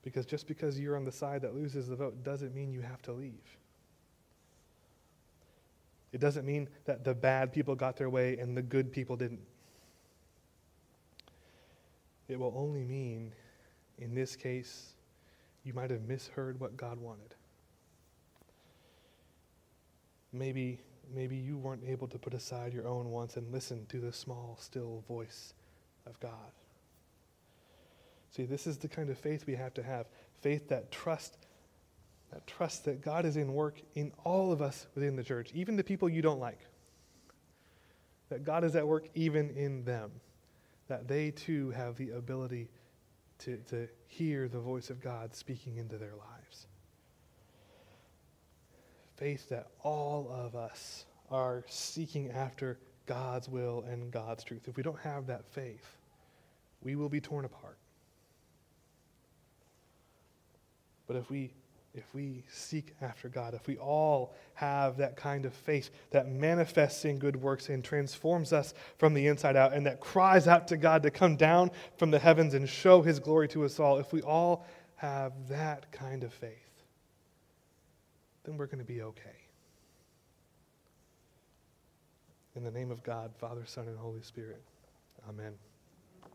Because 0.03 0.25
just 0.25 0.47
because 0.47 0.79
you're 0.79 0.95
on 0.95 1.05
the 1.05 1.11
side 1.11 1.41
that 1.43 1.53
loses 1.53 1.87
the 1.87 1.95
vote 1.95 2.23
doesn't 2.23 2.55
mean 2.55 2.71
you 2.71 2.81
have 2.81 3.01
to 3.03 3.11
leave. 3.11 3.57
It 6.11 6.19
doesn't 6.19 6.45
mean 6.45 6.67
that 6.85 7.03
the 7.03 7.13
bad 7.13 7.53
people 7.53 7.75
got 7.75 7.95
their 7.95 8.09
way 8.09 8.37
and 8.37 8.57
the 8.57 8.61
good 8.61 8.91
people 8.91 9.15
didn't. 9.15 9.39
It 12.31 12.39
will 12.39 12.53
only 12.55 12.85
mean, 12.85 13.33
in 13.97 14.15
this 14.15 14.37
case, 14.37 14.93
you 15.65 15.73
might 15.73 15.91
have 15.91 16.03
misheard 16.03 16.57
what 16.61 16.77
God 16.77 16.97
wanted. 16.97 17.35
Maybe, 20.31 20.79
maybe 21.13 21.35
you 21.35 21.57
weren't 21.57 21.83
able 21.85 22.07
to 22.07 22.17
put 22.17 22.33
aside 22.33 22.73
your 22.73 22.87
own 22.87 23.11
wants 23.11 23.35
and 23.35 23.51
listen 23.51 23.85
to 23.87 23.99
the 23.99 24.13
small, 24.13 24.57
still 24.61 25.03
voice 25.09 25.53
of 26.05 26.17
God. 26.21 26.53
See, 28.29 28.45
this 28.45 28.65
is 28.65 28.77
the 28.77 28.87
kind 28.87 29.09
of 29.09 29.17
faith 29.17 29.45
we 29.45 29.55
have 29.55 29.73
to 29.73 29.83
have. 29.83 30.07
Faith 30.39 30.69
that 30.69 30.89
trusts 30.89 31.37
that 32.31 32.47
trust 32.47 32.85
that 32.85 33.01
God 33.01 33.25
is 33.25 33.35
in 33.35 33.51
work 33.51 33.81
in 33.95 34.13
all 34.23 34.53
of 34.53 34.61
us 34.61 34.87
within 34.95 35.17
the 35.17 35.23
church, 35.23 35.51
even 35.53 35.75
the 35.75 35.83
people 35.83 36.07
you 36.07 36.21
don't 36.21 36.39
like. 36.39 36.61
That 38.29 38.45
God 38.45 38.63
is 38.63 38.73
at 38.77 38.87
work 38.87 39.09
even 39.15 39.49
in 39.49 39.83
them. 39.83 40.11
That 40.91 41.07
they 41.07 41.31
too 41.31 41.69
have 41.69 41.95
the 41.95 42.09
ability 42.09 42.67
to, 43.45 43.55
to 43.69 43.87
hear 44.07 44.49
the 44.49 44.59
voice 44.59 44.89
of 44.89 44.99
God 44.99 45.33
speaking 45.33 45.77
into 45.77 45.97
their 45.97 46.15
lives. 46.17 46.67
Faith 49.15 49.47
that 49.47 49.67
all 49.83 50.29
of 50.29 50.53
us 50.53 51.05
are 51.29 51.63
seeking 51.69 52.29
after 52.31 52.77
God's 53.05 53.47
will 53.47 53.85
and 53.89 54.11
God's 54.11 54.43
truth. 54.43 54.67
If 54.67 54.75
we 54.75 54.83
don't 54.83 54.99
have 54.99 55.27
that 55.27 55.45
faith, 55.53 55.95
we 56.83 56.97
will 56.97 57.07
be 57.07 57.21
torn 57.21 57.45
apart. 57.45 57.77
But 61.07 61.15
if 61.15 61.29
we 61.29 61.53
if 61.93 62.13
we 62.13 62.43
seek 62.49 62.93
after 63.01 63.27
God, 63.27 63.53
if 63.53 63.67
we 63.67 63.77
all 63.77 64.33
have 64.53 64.97
that 64.97 65.17
kind 65.17 65.45
of 65.45 65.53
faith 65.53 65.89
that 66.11 66.29
manifests 66.29 67.03
in 67.03 67.19
good 67.19 67.35
works 67.35 67.67
and 67.69 67.83
transforms 67.83 68.53
us 68.53 68.73
from 68.97 69.13
the 69.13 69.27
inside 69.27 69.55
out 69.55 69.73
and 69.73 69.85
that 69.85 69.99
cries 69.99 70.47
out 70.47 70.67
to 70.69 70.77
God 70.77 71.03
to 71.03 71.11
come 71.11 71.35
down 71.35 71.69
from 71.97 72.09
the 72.11 72.19
heavens 72.19 72.53
and 72.53 72.67
show 72.67 73.01
his 73.01 73.19
glory 73.19 73.47
to 73.49 73.65
us 73.65 73.79
all, 73.79 73.97
if 73.97 74.13
we 74.13 74.21
all 74.21 74.65
have 74.95 75.33
that 75.49 75.91
kind 75.91 76.23
of 76.23 76.33
faith, 76.33 76.83
then 78.43 78.55
we're 78.57 78.67
going 78.67 78.79
to 78.79 78.85
be 78.85 79.01
okay. 79.01 79.29
In 82.55 82.63
the 82.63 82.71
name 82.71 82.91
of 82.91 83.03
God, 83.03 83.31
Father, 83.37 83.63
Son, 83.65 83.87
and 83.87 83.97
Holy 83.97 84.21
Spirit, 84.21 84.61
amen. 85.27 85.53